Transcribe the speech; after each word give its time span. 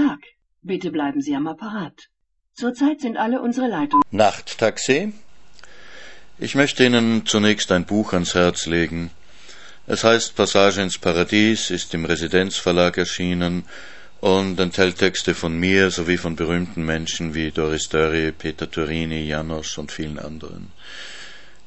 Tag. 0.00 0.20
Bitte 0.62 0.90
bleiben 0.90 1.20
Sie 1.20 1.34
am 1.34 1.46
Apparat. 1.46 2.08
Zurzeit 2.54 3.00
sind 3.00 3.16
alle 3.16 3.42
unsere 3.42 3.68
Leitungen. 3.68 4.02
Nachttaxi. 4.10 5.12
Ich 6.38 6.54
möchte 6.54 6.84
Ihnen 6.84 7.26
zunächst 7.26 7.70
ein 7.70 7.84
Buch 7.84 8.14
ans 8.14 8.34
Herz 8.34 8.66
legen. 8.66 9.10
Es 9.86 10.04
heißt 10.04 10.36
Passage 10.36 10.80
ins 10.80 10.96
Paradies, 10.96 11.70
ist 11.70 11.92
im 11.92 12.06
Residenzverlag 12.06 12.96
erschienen 12.96 13.64
und 14.20 14.58
enthält 14.58 14.98
Texte 14.98 15.34
von 15.34 15.58
mir 15.58 15.90
sowie 15.90 16.16
von 16.16 16.34
berühmten 16.34 16.84
Menschen 16.84 17.34
wie 17.34 17.50
Doris 17.50 17.88
Dörrie, 17.90 18.32
Peter 18.32 18.70
Turini, 18.70 19.22
Janos 19.26 19.76
und 19.76 19.92
vielen 19.92 20.18
anderen. 20.18 20.72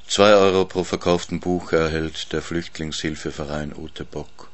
Zwei 0.07 0.34
Euro 0.34 0.65
pro 0.65 0.84
verkauften 0.84 1.39
Buch 1.39 1.71
erhält 1.71 2.34
der 2.34 2.41
Flüchtlingshilfeverein 2.41 3.73
Ute 3.75 4.05
Bock. 4.05 4.50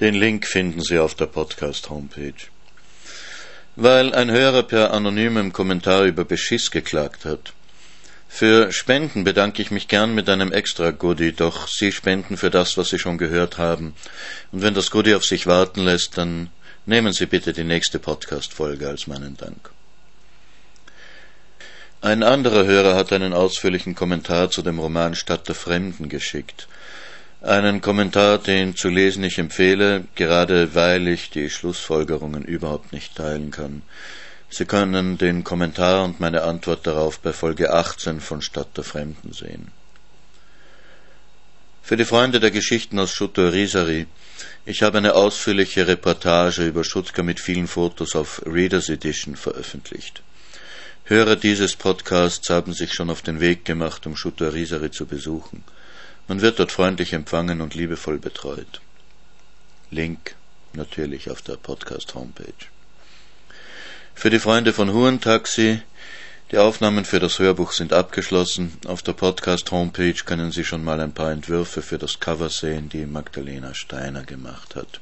Den 0.00 0.14
Link 0.14 0.46
finden 0.46 0.82
Sie 0.82 0.98
auf 0.98 1.14
der 1.14 1.26
Podcast-Homepage. 1.26 2.53
Weil 3.76 4.14
ein 4.14 4.30
Hörer 4.30 4.62
per 4.62 4.92
anonymem 4.92 5.52
Kommentar 5.52 6.04
über 6.04 6.24
Beschiss 6.24 6.70
geklagt 6.70 7.24
hat. 7.24 7.52
Für 8.28 8.72
Spenden 8.72 9.24
bedanke 9.24 9.62
ich 9.62 9.70
mich 9.70 9.88
gern 9.88 10.14
mit 10.14 10.28
einem 10.28 10.52
extra 10.52 10.90
Goodie, 10.90 11.32
doch 11.32 11.68
Sie 11.68 11.92
spenden 11.92 12.36
für 12.36 12.50
das, 12.50 12.76
was 12.76 12.90
Sie 12.90 12.98
schon 12.98 13.18
gehört 13.18 13.58
haben. 13.58 13.94
Und 14.52 14.62
wenn 14.62 14.74
das 14.74 14.90
Goodie 14.90 15.14
auf 15.14 15.24
sich 15.24 15.46
warten 15.46 15.80
lässt, 15.82 16.18
dann 16.18 16.50
Nehmen 16.86 17.14
Sie 17.14 17.24
bitte 17.24 17.54
die 17.54 17.64
nächste 17.64 17.98
Podcast-Folge 17.98 18.86
als 18.86 19.06
meinen 19.06 19.38
Dank. 19.38 19.70
Ein 22.02 22.22
anderer 22.22 22.66
Hörer 22.66 22.94
hat 22.94 23.10
einen 23.10 23.32
ausführlichen 23.32 23.94
Kommentar 23.94 24.50
zu 24.50 24.60
dem 24.60 24.78
Roman 24.78 25.14
Stadt 25.14 25.48
der 25.48 25.54
Fremden 25.54 26.10
geschickt. 26.10 26.68
Einen 27.44 27.82
Kommentar, 27.82 28.38
den 28.38 28.74
zu 28.74 28.88
lesen 28.88 29.22
ich 29.22 29.38
empfehle, 29.38 30.04
gerade 30.14 30.74
weil 30.74 31.06
ich 31.08 31.28
die 31.28 31.50
Schlussfolgerungen 31.50 32.42
überhaupt 32.42 32.92
nicht 32.94 33.16
teilen 33.16 33.50
kann. 33.50 33.82
Sie 34.48 34.64
können 34.64 35.18
den 35.18 35.44
Kommentar 35.44 36.04
und 36.04 36.20
meine 36.20 36.42
Antwort 36.42 36.86
darauf 36.86 37.18
bei 37.18 37.34
Folge 37.34 37.70
18 37.70 38.20
von 38.20 38.40
Stadt 38.40 38.74
der 38.78 38.84
Fremden 38.84 39.34
sehen. 39.34 39.72
Für 41.82 41.98
die 41.98 42.06
Freunde 42.06 42.40
der 42.40 42.50
Geschichten 42.50 42.98
aus 42.98 43.12
Schutter 43.12 43.52
Risari 43.52 44.06
ich 44.66 44.82
habe 44.82 44.98
eine 44.98 45.14
ausführliche 45.14 45.86
Reportage 45.86 46.66
über 46.66 46.84
Schutzka 46.84 47.22
mit 47.22 47.38
vielen 47.38 47.66
Fotos 47.66 48.16
auf 48.16 48.40
Readers 48.46 48.88
Edition 48.88 49.36
veröffentlicht. 49.36 50.23
Hörer 51.06 51.36
dieses 51.36 51.76
Podcasts 51.76 52.48
haben 52.48 52.72
sich 52.72 52.94
schon 52.94 53.10
auf 53.10 53.20
den 53.20 53.38
Weg 53.38 53.66
gemacht, 53.66 54.06
um 54.06 54.16
Schutter 54.16 54.54
Risari 54.54 54.90
zu 54.90 55.04
besuchen. 55.04 55.62
Man 56.28 56.40
wird 56.40 56.58
dort 56.58 56.72
freundlich 56.72 57.12
empfangen 57.12 57.60
und 57.60 57.74
liebevoll 57.74 58.18
betreut. 58.18 58.80
Link 59.90 60.34
natürlich 60.72 61.30
auf 61.30 61.42
der 61.42 61.56
Podcast-Homepage. 61.56 62.68
Für 64.14 64.30
die 64.30 64.38
Freunde 64.38 64.72
von 64.72 64.94
Hurentaxi 64.94 65.82
die 66.50 66.58
Aufnahmen 66.58 67.04
für 67.04 67.20
das 67.20 67.38
Hörbuch 67.38 67.72
sind 67.72 67.92
abgeschlossen. 67.92 68.78
Auf 68.86 69.02
der 69.02 69.12
Podcast-Homepage 69.12 70.24
können 70.24 70.52
Sie 70.52 70.64
schon 70.64 70.84
mal 70.84 71.00
ein 71.00 71.12
paar 71.12 71.32
Entwürfe 71.32 71.82
für 71.82 71.98
das 71.98 72.20
Cover 72.20 72.48
sehen, 72.48 72.88
die 72.88 73.04
Magdalena 73.04 73.74
Steiner 73.74 74.22
gemacht 74.22 74.74
hat. 74.74 75.00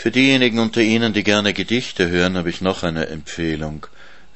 Für 0.00 0.10
diejenigen 0.10 0.60
unter 0.60 0.80
Ihnen, 0.80 1.12
die 1.12 1.22
gerne 1.22 1.52
Gedichte 1.52 2.08
hören, 2.08 2.38
habe 2.38 2.48
ich 2.48 2.62
noch 2.62 2.84
eine 2.84 3.08
Empfehlung. 3.08 3.86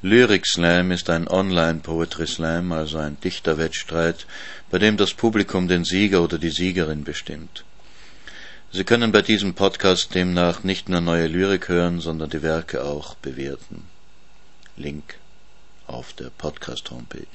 Lyric 0.03 0.45
Slam 0.45 0.91
ist 0.91 1.09
ein 1.09 1.27
Online-Poetry 1.27 2.27
Slam, 2.27 2.71
also 2.71 2.99
ein 2.99 3.19
Dichterwettstreit, 3.21 4.27
bei 4.69 4.77
dem 4.77 4.95
das 4.95 5.15
Publikum 5.15 5.67
den 5.67 5.83
Sieger 5.83 6.21
oder 6.21 6.37
die 6.37 6.51
Siegerin 6.51 7.03
bestimmt. 7.03 7.65
Sie 8.71 8.83
können 8.83 9.11
bei 9.11 9.23
diesem 9.23 9.55
Podcast 9.55 10.13
demnach 10.13 10.63
nicht 10.63 10.87
nur 10.87 11.01
neue 11.01 11.25
Lyrik 11.25 11.67
hören, 11.67 11.99
sondern 11.99 12.29
die 12.29 12.43
Werke 12.43 12.83
auch 12.83 13.15
bewerten. 13.15 13.85
Link 14.77 15.15
auf 15.87 16.13
der 16.13 16.29
Podcast-Homepage. 16.29 17.25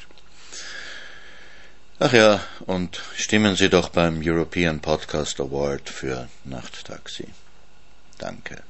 Ach 1.98 2.12
ja, 2.12 2.40
und 2.66 3.00
stimmen 3.16 3.56
Sie 3.56 3.70
doch 3.70 3.88
beim 3.88 4.20
European 4.22 4.78
Podcast 4.78 5.40
Award 5.40 5.90
für 5.90 6.28
Nachttaxi. 6.44 7.26
Danke. 8.20 8.62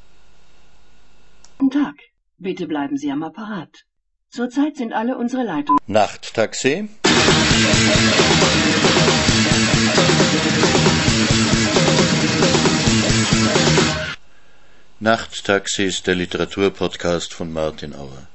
Guten 1.59 1.72
Tag. 1.83 1.97
Bitte 2.38 2.66
bleiben 2.66 2.97
Sie 2.97 3.11
am 3.11 3.22
Apparat. 3.22 3.84
Zurzeit 4.31 4.77
sind 4.77 4.93
alle 4.93 5.19
unsere 5.19 5.43
Leitungen. 5.43 5.81
Nachttaxi. 5.87 6.88
Nachttaxi 15.00 15.82
ist 15.82 16.06
der 16.06 16.15
Literaturpodcast 16.15 17.34
von 17.34 17.53
Martin 17.53 17.94
Auer. 17.94 18.28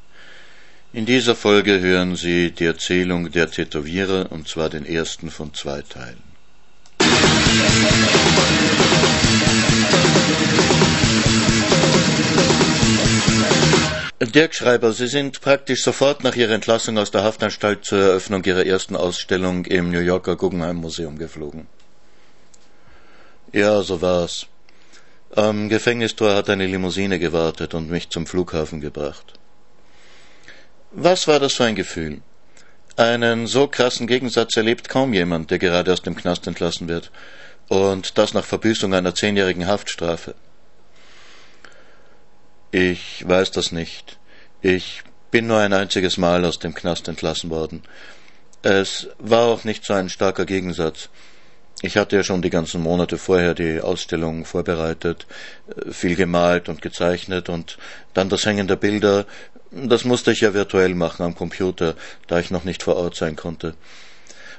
In 0.92 1.06
dieser 1.06 1.36
Folge 1.36 1.80
hören 1.80 2.16
Sie 2.16 2.52
die 2.52 2.66
Erzählung 2.66 3.32
der 3.32 3.50
Tätowierer, 3.50 4.32
und 4.32 4.48
zwar 4.50 4.70
den 4.70 4.86
ersten 4.86 5.32
von 5.32 5.54
zwei 5.54 5.82
Teilen. 5.82 6.24
Dirk 14.36 14.54
Schreiber, 14.54 14.92
Sie 14.92 15.08
sind 15.08 15.40
praktisch 15.40 15.82
sofort 15.82 16.26
nach 16.26 16.36
Ihrer 16.36 16.52
Entlassung 16.52 16.98
aus 16.98 17.10
der 17.10 17.24
Haftanstalt 17.24 17.86
zur 17.86 18.00
Eröffnung 18.00 18.44
Ihrer 18.44 18.66
ersten 18.66 18.98
Ausstellung 18.98 19.64
im 19.64 19.92
New 19.92 20.02
Yorker 20.02 20.36
Guggenheim 20.36 20.76
Museum 20.76 21.18
geflogen. 21.18 21.68
Ja, 23.54 23.82
so 23.82 24.02
war's. 24.02 24.48
Am 25.34 25.70
Gefängnistor 25.70 26.36
hat 26.36 26.50
eine 26.50 26.68
Limousine 26.68 27.18
gewartet 27.18 27.74
und 27.74 27.90
mich 27.90 28.10
zum 28.10 28.28
Flughafen 28.28 28.82
gebracht. 28.82 29.40
Was 30.92 31.30
war 31.30 31.40
das 31.40 31.54
für 31.54 31.64
ein 31.64 31.76
Gefühl? 31.76 32.20
Einen 32.98 33.48
so 33.48 33.70
krassen 33.70 34.06
Gegensatz 34.06 34.58
erlebt 34.58 34.90
kaum 34.90 35.14
jemand, 35.14 35.50
der 35.50 35.60
gerade 35.60 35.94
aus 35.94 36.02
dem 36.02 36.18
Knast 36.18 36.46
entlassen 36.46 36.90
wird. 36.90 37.10
Und 37.70 38.18
das 38.18 38.34
nach 38.34 38.44
Verbüßung 38.44 38.94
einer 38.94 39.16
zehnjährigen 39.16 39.66
Haftstrafe. 39.66 40.36
Ich 42.72 43.26
weiß 43.26 43.52
das 43.52 43.72
nicht. 43.72 44.18
Ich 44.68 45.04
bin 45.30 45.46
nur 45.46 45.60
ein 45.60 45.74
einziges 45.74 46.18
Mal 46.18 46.44
aus 46.44 46.58
dem 46.58 46.74
Knast 46.74 47.08
entlassen 47.08 47.52
worden. 47.52 47.84
Es 48.64 49.08
war 49.20 49.44
auch 49.44 49.64
nicht 49.64 49.86
so 49.86 49.94
ein 49.94 50.10
starker 50.10 50.48
Gegensatz. 50.48 51.10
Ich 51.84 51.98
hatte 51.98 52.16
ja 52.16 52.24
schon 52.24 52.42
die 52.42 52.50
ganzen 52.50 52.82
Monate 52.82 53.20
vorher 53.20 53.54
die 53.54 53.80
Ausstellung 53.80 54.44
vorbereitet, 54.44 55.28
viel 55.92 56.16
gemalt 56.16 56.68
und 56.68 56.82
gezeichnet 56.82 57.48
und 57.48 57.78
dann 58.16 58.28
das 58.30 58.48
Hängen 58.48 58.68
der 58.68 58.78
Bilder 58.78 59.28
das 59.70 60.04
musste 60.04 60.32
ich 60.32 60.42
ja 60.42 60.56
virtuell 60.56 60.96
machen 60.96 61.24
am 61.24 61.36
Computer, 61.36 61.94
da 62.26 62.40
ich 62.40 62.50
noch 62.50 62.64
nicht 62.64 62.82
vor 62.82 62.96
Ort 62.96 63.16
sein 63.16 63.36
konnte. 63.36 63.76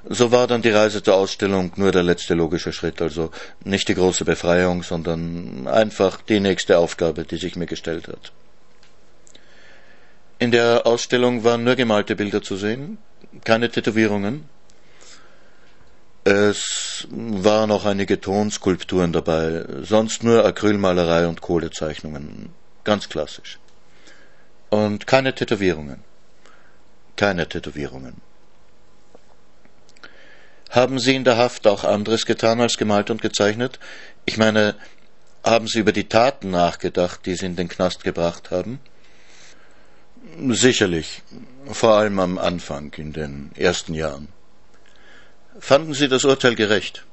So 0.09 0.31
war 0.31 0.47
dann 0.47 0.63
die 0.63 0.71
Reise 0.71 1.03
zur 1.03 1.17
Ausstellung 1.17 1.73
nur 1.75 1.91
der 1.91 2.05
letzte 2.05 2.35
logische 2.35 2.73
Schritt, 2.73 3.03
also 3.03 3.33
nicht 3.65 3.89
die 3.89 3.95
große 3.95 4.25
Befreiung, 4.25 4.85
sondern 4.85 5.67
einfach 5.67 6.21
die 6.21 6.39
nächste 6.39 6.79
Aufgabe, 6.79 7.25
die 7.25 7.39
sich 7.39 7.57
mir 7.57 7.67
gestellt 7.67 8.07
hat. 8.07 8.31
In 10.39 10.51
der 10.51 10.87
Ausstellung 10.87 11.45
waren 11.45 11.65
nur 11.65 11.77
gemalte 11.77 12.15
Bilder 12.15 12.43
zu 12.43 12.57
sehen, 12.57 12.99
keine 13.45 13.71
Tätowierungen. 13.71 14.49
Es 16.25 17.07
waren 17.11 17.71
auch 17.71 17.87
einige 17.87 18.21
Tonskulpturen 18.21 19.13
dabei, 19.13 19.65
sonst 19.83 20.25
nur 20.25 20.45
Acrylmalerei 20.45 21.27
und 21.27 21.41
Kohlezeichnungen, 21.41 22.51
ganz 22.85 23.09
klassisch. 23.09 23.59
Und 24.69 25.07
keine 25.07 25.35
Tätowierungen. 25.35 26.05
Keine 27.17 27.49
Tätowierungen. 27.49 28.21
Haben 30.69 30.99
Sie 30.99 31.15
in 31.15 31.25
der 31.25 31.39
Haft 31.39 31.67
auch 31.67 31.85
anderes 31.85 32.27
getan 32.27 32.61
als 32.61 32.77
gemalt 32.77 33.09
und 33.09 33.23
gezeichnet? 33.23 33.79
Ich 34.27 34.37
meine, 34.37 34.75
haben 35.43 35.67
Sie 35.67 35.79
über 35.79 35.93
die 35.93 36.09
Taten 36.09 36.51
nachgedacht, 36.51 37.25
die 37.25 37.37
Sie 37.37 37.47
in 37.47 37.57
den 37.57 37.69
Knast 37.69 38.05
gebracht 38.05 38.51
haben? 38.51 38.81
Sicherlich, 40.39 41.23
vor 41.71 41.95
allem 41.95 42.19
am 42.19 42.39
Anfang, 42.39 42.93
in 42.97 43.13
den 43.13 43.51
ersten 43.57 43.95
Jahren. 43.95 44.29
Fanden 45.59 45.95
Sie 45.95 46.09
das 46.09 46.25
Urteil 46.25 46.55
gerecht? 46.55 47.05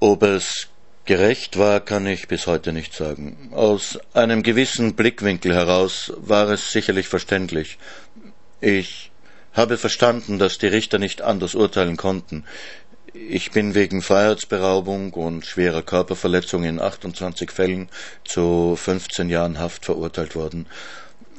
Ob 0.00 0.22
es 0.22 0.68
Gerecht 1.08 1.58
war, 1.58 1.80
kann 1.80 2.06
ich 2.06 2.28
bis 2.28 2.46
heute 2.46 2.74
nicht 2.74 2.92
sagen. 2.92 3.50
Aus 3.54 3.98
einem 4.12 4.42
gewissen 4.42 4.94
Blickwinkel 4.94 5.54
heraus 5.54 6.12
war 6.18 6.50
es 6.50 6.70
sicherlich 6.70 7.08
verständlich. 7.08 7.78
Ich 8.60 9.10
habe 9.54 9.78
verstanden, 9.78 10.38
dass 10.38 10.58
die 10.58 10.66
Richter 10.66 10.98
nicht 10.98 11.22
anders 11.22 11.54
urteilen 11.54 11.96
konnten. 11.96 12.44
Ich 13.14 13.52
bin 13.52 13.74
wegen 13.74 14.02
Freiheitsberaubung 14.02 15.14
und 15.14 15.46
schwerer 15.46 15.80
Körperverletzung 15.80 16.64
in 16.64 16.78
28 16.78 17.50
Fällen 17.52 17.88
zu 18.24 18.76
15 18.76 19.30
Jahren 19.30 19.58
Haft 19.58 19.86
verurteilt 19.86 20.36
worden, 20.36 20.66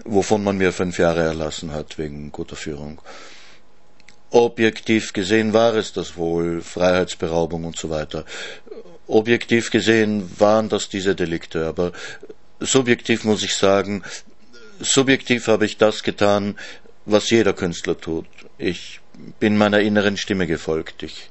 wovon 0.06 0.44
man 0.44 0.58
mir 0.58 0.72
fünf 0.72 0.98
Jahre 0.98 1.22
erlassen 1.22 1.72
hat 1.72 1.98
wegen 1.98 2.32
guter 2.32 2.56
Führung. 2.56 3.02
Objektiv 4.32 5.14
gesehen 5.14 5.54
war 5.54 5.74
es 5.76 5.94
das 5.94 6.16
wohl, 6.16 6.62
Freiheitsberaubung 6.62 7.66
und 7.66 7.78
so 7.78 7.90
weiter. 7.90 8.26
Objektiv 9.08 9.72
gesehen 9.72 10.30
waren 10.40 10.70
das 10.70 10.90
diese 10.90 11.16
Delikte, 11.16 11.66
aber 11.66 11.94
subjektiv 12.60 13.24
muss 13.24 13.42
ich 13.42 13.56
sagen, 13.56 14.04
subjektiv 14.80 15.48
habe 15.48 15.66
ich 15.66 15.78
das 15.78 16.04
getan, 16.04 16.58
was 17.06 17.30
jeder 17.32 17.54
Künstler 17.54 18.00
tut. 18.00 18.28
Ich 18.58 19.00
bin 19.40 19.58
meiner 19.58 19.80
inneren 19.80 20.16
Stimme 20.16 20.46
gefolgt. 20.46 21.02
Ich, 21.04 21.30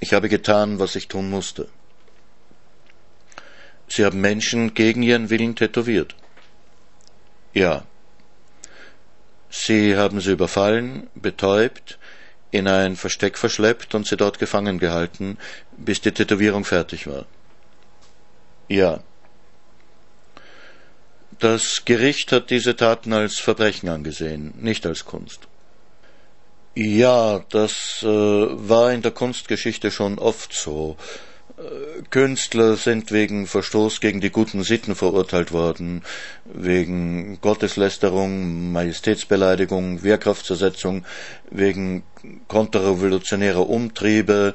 ich 0.00 0.12
habe 0.12 0.28
getan, 0.28 0.78
was 0.78 0.94
ich 0.94 1.08
tun 1.08 1.28
musste. 1.28 1.68
Sie 3.88 4.04
haben 4.04 4.20
Menschen 4.20 4.74
gegen 4.74 5.02
ihren 5.02 5.28
Willen 5.28 5.56
tätowiert. 5.56 6.14
Ja. 7.52 7.84
Sie 9.50 9.96
haben 9.96 10.20
sie 10.20 10.32
überfallen, 10.32 11.10
betäubt, 11.14 11.98
in 12.50 12.68
ein 12.68 12.96
Versteck 12.96 13.38
verschleppt 13.38 13.94
und 13.94 14.06
sie 14.06 14.16
dort 14.16 14.38
gefangen 14.38 14.78
gehalten, 14.78 15.38
bis 15.76 16.00
die 16.00 16.12
Tätowierung 16.12 16.64
fertig 16.64 17.06
war. 17.06 17.26
Ja. 18.68 19.00
Das 21.38 21.84
Gericht 21.84 22.30
hat 22.32 22.50
diese 22.50 22.76
Taten 22.76 23.12
als 23.12 23.38
Verbrechen 23.38 23.88
angesehen, 23.88 24.54
nicht 24.58 24.86
als 24.86 25.04
Kunst. 25.04 25.48
Ja, 26.74 27.44
das 27.50 28.02
äh, 28.02 28.06
war 28.06 28.92
in 28.92 29.02
der 29.02 29.10
Kunstgeschichte 29.10 29.90
schon 29.90 30.18
oft 30.18 30.54
so. 30.54 30.96
Künstler 32.10 32.76
sind 32.76 33.12
wegen 33.12 33.46
Verstoß 33.46 34.00
gegen 34.00 34.20
die 34.20 34.30
guten 34.30 34.64
Sitten 34.64 34.94
verurteilt 34.94 35.52
worden, 35.52 36.02
wegen 36.44 37.40
Gotteslästerung, 37.40 38.72
Majestätsbeleidigung, 38.72 40.02
Wehrkraftzersetzung, 40.02 41.04
wegen 41.50 42.02
konterrevolutionärer 42.48 43.68
Umtriebe. 43.68 44.54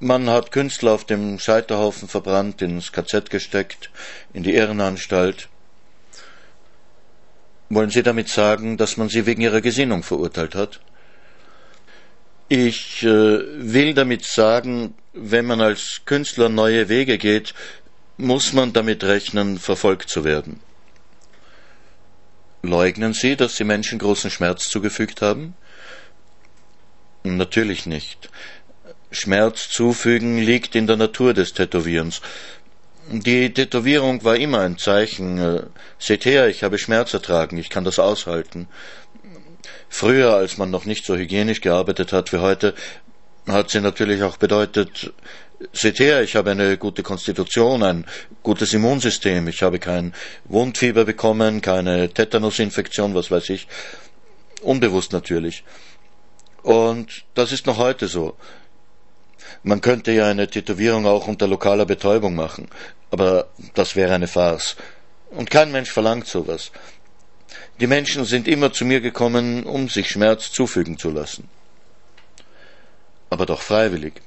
Man 0.00 0.28
hat 0.30 0.52
Künstler 0.52 0.92
auf 0.92 1.04
dem 1.04 1.38
Scheiterhaufen 1.38 2.08
verbrannt, 2.08 2.62
ins 2.62 2.92
KZ 2.92 3.30
gesteckt, 3.30 3.90
in 4.32 4.42
die 4.42 4.54
Ehrenanstalt. 4.54 5.48
Wollen 7.68 7.90
Sie 7.90 8.02
damit 8.02 8.28
sagen, 8.28 8.76
dass 8.76 8.96
man 8.96 9.08
sie 9.08 9.24
wegen 9.24 9.40
ihrer 9.40 9.62
Gesinnung 9.62 10.02
verurteilt 10.02 10.54
hat? 10.54 10.80
Ich 12.54 13.02
äh, 13.02 13.06
will 13.06 13.94
damit 13.94 14.26
sagen, 14.26 14.92
wenn 15.14 15.46
man 15.46 15.62
als 15.62 16.02
Künstler 16.04 16.50
neue 16.50 16.90
Wege 16.90 17.16
geht, 17.16 17.54
muss 18.18 18.52
man 18.52 18.74
damit 18.74 19.04
rechnen, 19.04 19.58
verfolgt 19.58 20.10
zu 20.10 20.22
werden. 20.22 20.60
Leugnen 22.62 23.14
Sie, 23.14 23.36
dass 23.36 23.56
Sie 23.56 23.64
Menschen 23.64 23.98
großen 23.98 24.30
Schmerz 24.30 24.68
zugefügt 24.68 25.22
haben? 25.22 25.54
Natürlich 27.22 27.86
nicht. 27.86 28.28
Schmerz 29.10 29.70
zufügen 29.70 30.36
liegt 30.36 30.74
in 30.74 30.86
der 30.86 30.98
Natur 30.98 31.32
des 31.32 31.54
Tätowierens. 31.54 32.20
Die 33.10 33.50
Tätowierung 33.54 34.24
war 34.24 34.36
immer 34.36 34.60
ein 34.60 34.76
Zeichen. 34.76 35.38
Äh, 35.38 35.62
seht 35.98 36.26
her, 36.26 36.48
ich 36.48 36.64
habe 36.64 36.78
Schmerz 36.78 37.14
ertragen, 37.14 37.56
ich 37.56 37.70
kann 37.70 37.84
das 37.84 37.98
aushalten. 37.98 38.68
Früher, 39.88 40.34
als 40.34 40.58
man 40.58 40.70
noch 40.70 40.84
nicht 40.84 41.04
so 41.04 41.16
hygienisch 41.16 41.60
gearbeitet 41.60 42.12
hat 42.12 42.32
wie 42.32 42.38
heute, 42.38 42.74
hat 43.46 43.70
sie 43.70 43.80
natürlich 43.80 44.22
auch 44.22 44.36
bedeutet, 44.36 45.12
seht 45.72 45.98
her, 45.98 46.22
ich 46.22 46.36
habe 46.36 46.50
eine 46.50 46.76
gute 46.76 47.02
Konstitution, 47.02 47.82
ein 47.82 48.06
gutes 48.42 48.72
Immunsystem, 48.74 49.48
ich 49.48 49.62
habe 49.62 49.78
kein 49.78 50.14
Wundfieber 50.44 51.04
bekommen, 51.04 51.60
keine 51.60 52.12
Tetanusinfektion, 52.12 53.14
was 53.14 53.30
weiß 53.30 53.50
ich, 53.50 53.68
unbewusst 54.62 55.12
natürlich. 55.12 55.64
Und 56.62 57.24
das 57.34 57.52
ist 57.52 57.66
noch 57.66 57.78
heute 57.78 58.08
so. 58.08 58.36
Man 59.62 59.80
könnte 59.80 60.12
ja 60.12 60.26
eine 60.26 60.48
Tätowierung 60.48 61.06
auch 61.06 61.28
unter 61.28 61.46
lokaler 61.46 61.86
Betäubung 61.86 62.34
machen, 62.34 62.68
aber 63.10 63.48
das 63.74 63.96
wäre 63.96 64.14
eine 64.14 64.28
Farce. 64.28 64.76
Und 65.30 65.50
kein 65.50 65.72
Mensch 65.72 65.90
verlangt 65.90 66.26
sowas. 66.26 66.72
Die 67.82 67.88
Menschen 67.88 68.24
sind 68.24 68.46
immer 68.46 68.72
zu 68.72 68.84
mir 68.84 69.00
gekommen, 69.00 69.64
um 69.64 69.88
sich 69.88 70.08
Schmerz 70.08 70.52
zufügen 70.52 70.98
zu 70.98 71.10
lassen. 71.10 71.48
Aber 73.28 73.44
doch 73.44 73.60
freiwillig. 73.60 74.22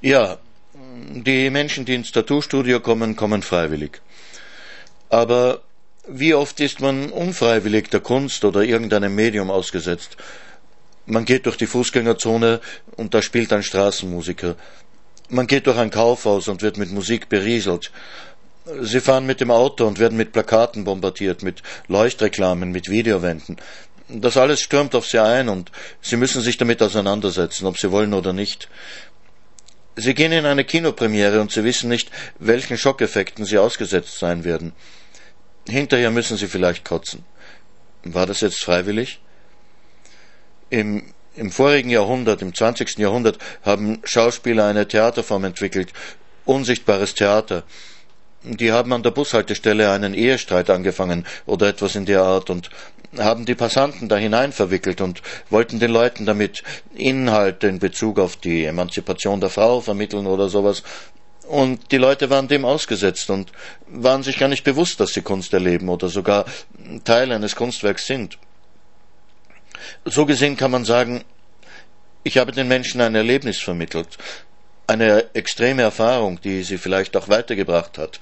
Ja, 0.00 0.38
die 0.72 1.50
Menschen, 1.50 1.84
die 1.84 1.94
ins 1.94 2.12
Tattoo-Studio 2.12 2.80
kommen, 2.80 3.14
kommen 3.14 3.42
freiwillig. 3.42 4.00
Aber 5.10 5.60
wie 6.08 6.32
oft 6.32 6.60
ist 6.60 6.80
man 6.80 7.10
unfreiwillig 7.10 7.90
der 7.90 8.00
Kunst 8.00 8.46
oder 8.46 8.62
irgendeinem 8.62 9.14
Medium 9.14 9.50
ausgesetzt? 9.50 10.16
Man 11.04 11.26
geht 11.26 11.44
durch 11.44 11.58
die 11.58 11.66
Fußgängerzone 11.66 12.62
und 12.96 13.12
da 13.12 13.20
spielt 13.20 13.52
ein 13.52 13.62
Straßenmusiker. 13.62 14.56
Man 15.28 15.46
geht 15.46 15.66
durch 15.66 15.76
ein 15.76 15.90
Kaufhaus 15.90 16.48
und 16.48 16.62
wird 16.62 16.78
mit 16.78 16.90
Musik 16.90 17.28
berieselt. 17.28 17.92
Sie 18.66 19.00
fahren 19.00 19.26
mit 19.26 19.40
dem 19.40 19.52
Auto 19.52 19.86
und 19.86 20.00
werden 20.00 20.18
mit 20.18 20.32
Plakaten 20.32 20.82
bombardiert, 20.82 21.44
mit 21.44 21.62
Leuchtreklamen, 21.86 22.72
mit 22.72 22.90
Videowänden. 22.90 23.58
Das 24.08 24.36
alles 24.36 24.60
stürmt 24.60 24.96
auf 24.96 25.06
Sie 25.06 25.22
ein 25.22 25.48
und 25.48 25.70
Sie 26.02 26.16
müssen 26.16 26.42
sich 26.42 26.56
damit 26.56 26.82
auseinandersetzen, 26.82 27.66
ob 27.66 27.78
Sie 27.78 27.92
wollen 27.92 28.12
oder 28.12 28.32
nicht. 28.32 28.68
Sie 29.94 30.14
gehen 30.14 30.32
in 30.32 30.46
eine 30.46 30.64
Kinopremiere 30.64 31.40
und 31.40 31.52
Sie 31.52 31.62
wissen 31.62 31.88
nicht, 31.88 32.10
welchen 32.40 32.76
Schockeffekten 32.76 33.44
Sie 33.44 33.56
ausgesetzt 33.56 34.18
sein 34.18 34.42
werden. 34.42 34.72
Hinterher 35.68 36.10
müssen 36.10 36.36
Sie 36.36 36.48
vielleicht 36.48 36.84
kotzen. 36.84 37.24
War 38.02 38.26
das 38.26 38.40
jetzt 38.40 38.58
freiwillig? 38.58 39.20
Im, 40.70 41.12
Im 41.36 41.52
vorigen 41.52 41.90
Jahrhundert, 41.90 42.42
im 42.42 42.52
20. 42.52 42.98
Jahrhundert, 42.98 43.38
haben 43.64 44.00
Schauspieler 44.02 44.66
eine 44.66 44.88
Theaterform 44.88 45.44
entwickelt, 45.44 45.92
unsichtbares 46.44 47.14
Theater 47.14 47.62
die 48.54 48.72
haben 48.72 48.92
an 48.92 49.02
der 49.02 49.10
Bushaltestelle 49.10 49.90
einen 49.90 50.14
Ehestreit 50.14 50.70
angefangen 50.70 51.26
oder 51.46 51.68
etwas 51.68 51.96
in 51.96 52.06
der 52.06 52.22
Art 52.22 52.48
und 52.50 52.70
haben 53.18 53.44
die 53.44 53.54
Passanten 53.54 54.08
da 54.08 54.16
hinein 54.16 54.52
verwickelt 54.52 55.00
und 55.00 55.22
wollten 55.50 55.80
den 55.80 55.90
Leuten 55.90 56.26
damit 56.26 56.62
Inhalte 56.94 57.66
in 57.66 57.78
Bezug 57.78 58.18
auf 58.18 58.36
die 58.36 58.64
Emanzipation 58.64 59.40
der 59.40 59.50
Frau 59.50 59.80
vermitteln 59.80 60.26
oder 60.26 60.48
sowas. 60.48 60.82
Und 61.48 61.92
die 61.92 61.98
Leute 61.98 62.30
waren 62.30 62.48
dem 62.48 62.64
ausgesetzt 62.64 63.30
und 63.30 63.52
waren 63.88 64.22
sich 64.22 64.38
gar 64.38 64.48
nicht 64.48 64.64
bewusst, 64.64 64.98
dass 65.00 65.12
sie 65.12 65.22
Kunst 65.22 65.52
erleben 65.52 65.88
oder 65.88 66.08
sogar 66.08 66.44
Teil 67.04 67.30
eines 67.32 67.54
Kunstwerks 67.54 68.06
sind. 68.06 68.38
So 70.04 70.26
gesehen 70.26 70.56
kann 70.56 70.72
man 70.72 70.84
sagen, 70.84 71.24
ich 72.24 72.38
habe 72.38 72.50
den 72.50 72.66
Menschen 72.66 73.00
ein 73.00 73.14
Erlebnis 73.14 73.60
vermittelt, 73.60 74.18
eine 74.86 75.34
extreme 75.34 75.82
Erfahrung, 75.82 76.40
die 76.40 76.62
sie 76.62 76.78
vielleicht 76.78 77.16
auch 77.16 77.28
weitergebracht 77.28 77.98
hat, 77.98 78.20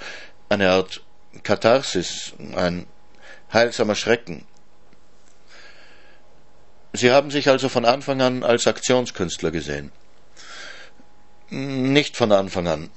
eine 0.49 0.71
Art 0.71 1.03
Katharsis, 1.43 2.33
ein 2.55 2.87
heilsamer 3.53 3.95
Schrecken. 3.95 4.47
Sie 6.93 7.11
haben 7.11 7.31
sich 7.31 7.49
also 7.49 7.69
von 7.69 7.85
Anfang 7.85 8.23
an 8.23 8.45
als 8.45 8.67
Aktionskünstler 8.67 9.51
gesehen. 9.51 9.91
Nicht 11.51 12.17
von 12.17 12.33
Anfang 12.33 12.69
an. 12.69 12.91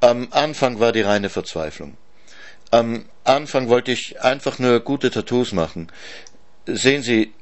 Am 0.00 0.28
Anfang 0.30 0.78
war 0.78 0.92
die 0.92 1.00
reine 1.00 1.30
Verzweiflung. 1.30 1.96
Am 2.70 3.06
Anfang 3.24 3.68
wollte 3.68 3.92
ich 3.92 4.20
einfach 4.20 4.58
nur 4.58 4.80
gute 4.80 5.10
Tattoos 5.10 5.52
machen. 5.52 5.90
Sehen 6.66 7.02
Sie, 7.02 7.32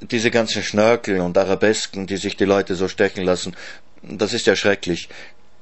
diese 0.00 0.30
ganzen 0.30 0.62
Schnörkel 0.62 1.20
und 1.20 1.38
Arabesken, 1.38 2.06
die 2.06 2.16
sich 2.16 2.36
die 2.36 2.44
Leute 2.44 2.74
so 2.74 2.88
stechen 2.88 3.24
lassen, 3.24 3.56
das 4.08 4.32
ist 4.32 4.46
ja 4.46 4.56
schrecklich. 4.56 5.08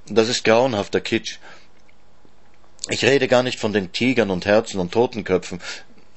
Das 0.06 0.28
ist 0.28 0.44
grauenhafter 0.44 1.00
Kitsch. 1.00 1.38
Ich 2.88 3.04
rede 3.04 3.28
gar 3.28 3.42
nicht 3.42 3.60
von 3.60 3.72
den 3.72 3.92
Tigern 3.92 4.30
und 4.30 4.44
Herzen 4.44 4.80
und 4.80 4.92
Totenköpfen. 4.92 5.60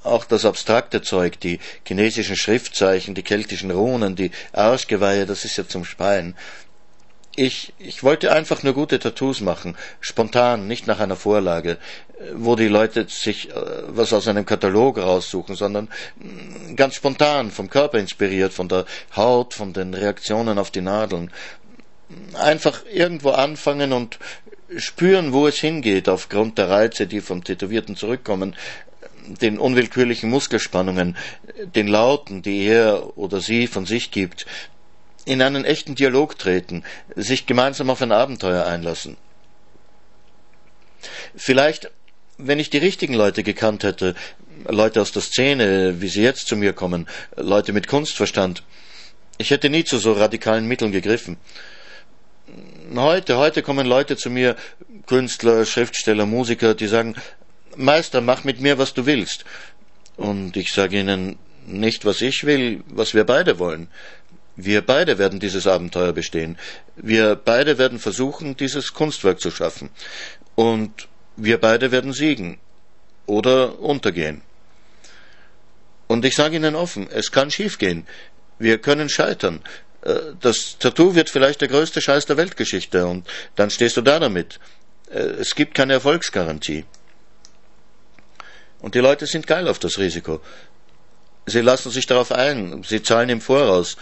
Auch 0.03 0.25
das 0.25 0.45
abstrakte 0.45 1.01
Zeug, 1.01 1.39
die 1.39 1.59
chinesischen 1.85 2.35
Schriftzeichen, 2.35 3.15
die 3.15 3.23
keltischen 3.23 3.71
Runen, 3.71 4.15
die 4.15 4.31
Arschgeweihe, 4.51 5.25
das 5.25 5.45
ist 5.45 5.57
ja 5.57 5.67
zum 5.67 5.85
Speien. 5.85 6.35
Ich, 7.35 7.73
ich 7.79 8.01
wollte 8.03 8.31
einfach 8.31 8.63
nur 8.63 8.73
gute 8.73 8.97
Tattoos 8.97 9.41
machen, 9.41 9.75
spontan, 9.99 10.67
nicht 10.67 10.87
nach 10.87 10.99
einer 10.99 11.17
Vorlage, 11.17 11.77
wo 12.33 12.55
die 12.55 12.69
Leute 12.69 13.07
sich 13.09 13.49
äh, 13.49 13.53
was 13.87 14.13
aus 14.13 14.27
einem 14.27 14.45
Katalog 14.45 14.97
raussuchen, 14.97 15.55
sondern 15.55 15.89
mm, 16.15 16.75
ganz 16.75 16.95
spontan, 16.95 17.51
vom 17.51 17.69
Körper 17.69 17.99
inspiriert, 17.99 18.53
von 18.53 18.69
der 18.69 18.85
Haut, 19.15 19.53
von 19.53 19.73
den 19.73 19.93
Reaktionen 19.93 20.57
auf 20.57 20.71
die 20.71 20.81
Nadeln 20.81 21.29
einfach 22.33 22.83
irgendwo 22.91 23.31
anfangen 23.31 23.93
und 23.93 24.19
spüren, 24.77 25.33
wo 25.33 25.47
es 25.47 25.57
hingeht, 25.57 26.09
aufgrund 26.09 26.57
der 26.57 26.69
Reize, 26.69 27.07
die 27.07 27.21
vom 27.21 27.43
Tätowierten 27.43 27.95
zurückkommen, 27.95 28.55
den 29.27 29.57
unwillkürlichen 29.57 30.29
Muskelspannungen, 30.29 31.17
den 31.75 31.87
Lauten, 31.87 32.41
die 32.41 32.65
er 32.65 33.17
oder 33.17 33.41
sie 33.41 33.67
von 33.67 33.85
sich 33.85 34.11
gibt, 34.11 34.45
in 35.25 35.41
einen 35.41 35.65
echten 35.65 35.95
Dialog 35.95 36.37
treten, 36.37 36.83
sich 37.15 37.47
gemeinsam 37.47 37.89
auf 37.89 38.01
ein 38.01 38.11
Abenteuer 38.11 38.65
einlassen. 38.65 39.17
Vielleicht, 41.35 41.91
wenn 42.37 42.59
ich 42.59 42.69
die 42.69 42.77
richtigen 42.77 43.13
Leute 43.13 43.41
gekannt 43.41 43.83
hätte, 43.83 44.15
Leute 44.67 45.01
aus 45.01 45.11
der 45.11 45.21
Szene, 45.21 46.01
wie 46.01 46.07
sie 46.07 46.21
jetzt 46.21 46.47
zu 46.47 46.55
mir 46.55 46.73
kommen, 46.73 47.07
Leute 47.35 47.73
mit 47.73 47.87
Kunstverstand, 47.87 48.63
ich 49.37 49.49
hätte 49.49 49.69
nie 49.69 49.83
zu 49.83 49.97
so 49.97 50.13
radikalen 50.13 50.67
Mitteln 50.67 50.91
gegriffen 50.91 51.37
heute, 52.95 53.37
heute 53.37 53.63
kommen 53.63 53.87
Leute 53.87 54.17
zu 54.17 54.29
mir, 54.29 54.55
Künstler, 55.05 55.65
Schriftsteller, 55.65 56.25
Musiker, 56.25 56.75
die 56.75 56.87
sagen, 56.87 57.15
Meister, 57.75 58.21
mach 58.21 58.43
mit 58.43 58.59
mir, 58.61 58.77
was 58.77 58.93
du 58.93 59.05
willst. 59.05 59.45
Und 60.17 60.55
ich 60.55 60.71
sage 60.71 60.99
ihnen 60.99 61.37
nicht, 61.65 62.05
was 62.05 62.21
ich 62.21 62.45
will, 62.45 62.83
was 62.87 63.13
wir 63.13 63.23
beide 63.23 63.59
wollen. 63.59 63.87
Wir 64.55 64.81
beide 64.81 65.17
werden 65.17 65.39
dieses 65.39 65.67
Abenteuer 65.67 66.13
bestehen. 66.13 66.57
Wir 66.95 67.35
beide 67.35 67.77
werden 67.77 67.99
versuchen, 67.99 68.55
dieses 68.55 68.93
Kunstwerk 68.93 69.41
zu 69.41 69.51
schaffen. 69.51 69.89
Und 70.55 71.07
wir 71.35 71.59
beide 71.59 71.91
werden 71.91 72.13
siegen 72.13 72.59
oder 73.25 73.79
untergehen. 73.79 74.41
Und 76.07 76.23
ich 76.23 76.35
sage 76.35 76.55
Ihnen 76.55 76.75
offen, 76.75 77.09
es 77.11 77.31
kann 77.31 77.51
schiefgehen. 77.51 78.07
Wir 78.59 78.77
können 78.77 79.09
scheitern. 79.09 79.61
Äh, 80.05 80.33
das 80.39 80.77
Tattoo 80.79 81.15
wird 81.15 81.29
vielleicht 81.29 81.61
der 81.61 81.67
größte 81.67 82.01
Scheiß 82.01 82.25
der 82.25 82.37
Weltgeschichte 82.37 83.05
und 83.05 83.27
dann 83.55 83.69
stehst 83.69 83.97
du 83.97 84.01
da 84.01 84.19
damit. 84.19 84.59
Äh, 85.11 85.19
es 85.19 85.55
gibt 85.55 85.73
keine 85.73 85.93
Erfolgsgarantie. 85.93 86.85
Und 88.79 88.95
die 88.95 88.99
Leute 88.99 89.25
sind 89.25 89.47
geil 89.47 89.67
auf 89.67 89.79
das 89.79 89.97
Risiko. 89.97 90.41
Sie 91.47 91.61
lassen 91.61 91.91
sich 91.91 92.07
darauf 92.07 92.31
ein, 92.31 92.83
sie 92.83 93.03
zahlen 93.03 93.29
im 93.29 93.41
Voraus. 93.41 93.97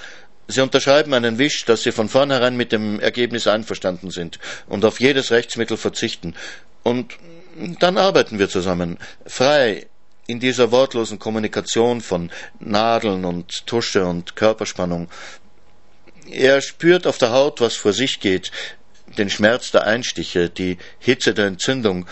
Sie 0.48 0.62
unterschreiben 0.62 1.14
einen 1.14 1.38
Wisch, 1.38 1.64
dass 1.66 1.84
sie 1.84 1.92
von 1.94 2.10
vornherein 2.10 2.58
mit 2.58 2.72
dem 2.72 3.00
Ergebnis 3.00 3.48
einverstanden 3.48 4.12
sind 4.12 4.40
und 4.68 4.84
auf 4.84 5.00
jedes 5.00 5.32
Rechtsmittel 5.32 5.78
verzichten. 5.78 6.36
Und 6.84 7.14
dann 7.80 7.98
arbeiten 7.98 8.40
wir 8.40 8.50
zusammen, 8.50 8.98
frei, 9.26 9.88
in 10.28 10.40
dieser 10.40 10.72
wortlosen 10.72 11.20
Kommunikation 11.20 12.02
von 12.02 12.32
Nadeln 12.60 13.26
und 13.26 13.68
Tusche 13.68 14.06
und 14.06 14.36
Körperspannung. 14.36 15.10
Er 16.30 16.62
spürt 16.62 17.08
auf 17.08 17.18
der 17.18 17.32
Haut, 17.32 17.62
was 17.62 17.76
vor 17.76 17.94
sich 17.94 18.20
geht, 18.20 18.52
den 19.18 19.30
Schmerz 19.30 19.72
der 19.72 19.86
Einstiche, 19.86 20.50
die 20.50 20.78
Hitze 21.00 21.34
der 21.34 21.48
Entzündung, 21.48 22.08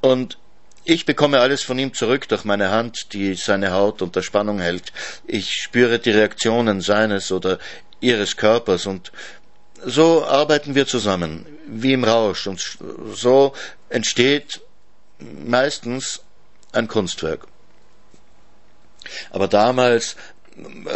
und 0.00 0.38
ich 0.84 1.04
bekomme 1.04 1.40
alles 1.40 1.62
von 1.62 1.78
ihm 1.78 1.92
zurück 1.92 2.28
durch 2.28 2.44
meine 2.44 2.70
Hand, 2.70 3.12
die 3.12 3.34
seine 3.34 3.72
Haut 3.72 4.00
unter 4.00 4.22
Spannung 4.22 4.58
hält. 4.58 4.92
Ich 5.26 5.52
spüre 5.52 5.98
die 5.98 6.12
Reaktionen 6.12 6.80
seines 6.80 7.30
oder 7.30 7.58
ihres 8.00 8.36
Körpers 8.36 8.86
und 8.86 9.12
so 9.84 10.24
arbeiten 10.24 10.74
wir 10.74 10.86
zusammen, 10.86 11.46
wie 11.66 11.92
im 11.92 12.04
Rausch, 12.04 12.46
und 12.46 12.78
so 13.12 13.52
entsteht 13.90 14.60
meistens 15.18 16.22
ein 16.72 16.88
Kunstwerk. 16.88 17.46
Aber 19.30 19.46
damals, 19.46 20.16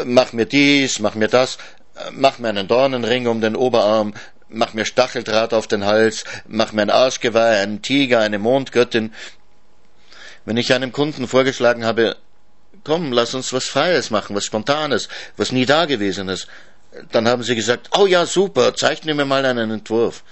mach 0.05 0.33
mir 0.33 0.47
dies, 0.47 0.99
mach 0.99 1.15
mir 1.15 1.29
das, 1.29 1.59
mach 2.13 2.39
mir 2.39 2.49
einen 2.49 2.69
Dornenring 2.69 3.27
um 3.27 3.41
den 3.41 3.57
Oberarm, 3.57 4.15
mach 4.49 4.75
mir 4.75 4.85
Stacheldraht 4.85 5.55
auf 5.55 5.67
den 5.67 5.85
Hals, 5.85 6.25
mach 6.47 6.73
mir 6.73 6.83
ein 6.83 6.91
Arschgeweih, 6.91 7.63
einen 7.63 7.83
Tiger, 7.83 8.21
eine 8.21 8.39
Mondgöttin, 8.39 9.13
wenn 10.45 10.57
ich 10.57 10.73
einem 10.73 10.93
Kunden 10.93 11.29
vorgeschlagen 11.29 11.85
habe, 11.85 12.17
komm, 12.85 13.13
lass 13.13 13.35
uns 13.35 13.53
was 13.53 13.67
Freies 13.67 14.11
machen, 14.11 14.35
was 14.35 14.45
Spontanes, 14.45 15.09
was 15.37 15.53
nie 15.53 15.67
dagewesenes, 15.67 16.47
dann 17.11 17.29
haben 17.29 17.43
sie 17.43 17.55
gesagt, 17.55 17.91
oh 17.97 18.07
ja, 18.07 18.27
super, 18.27 18.75
zeichne 18.75 19.15
mir 19.15 19.25
mal 19.25 19.45
einen 19.45 19.71
Entwurf. 19.71 20.25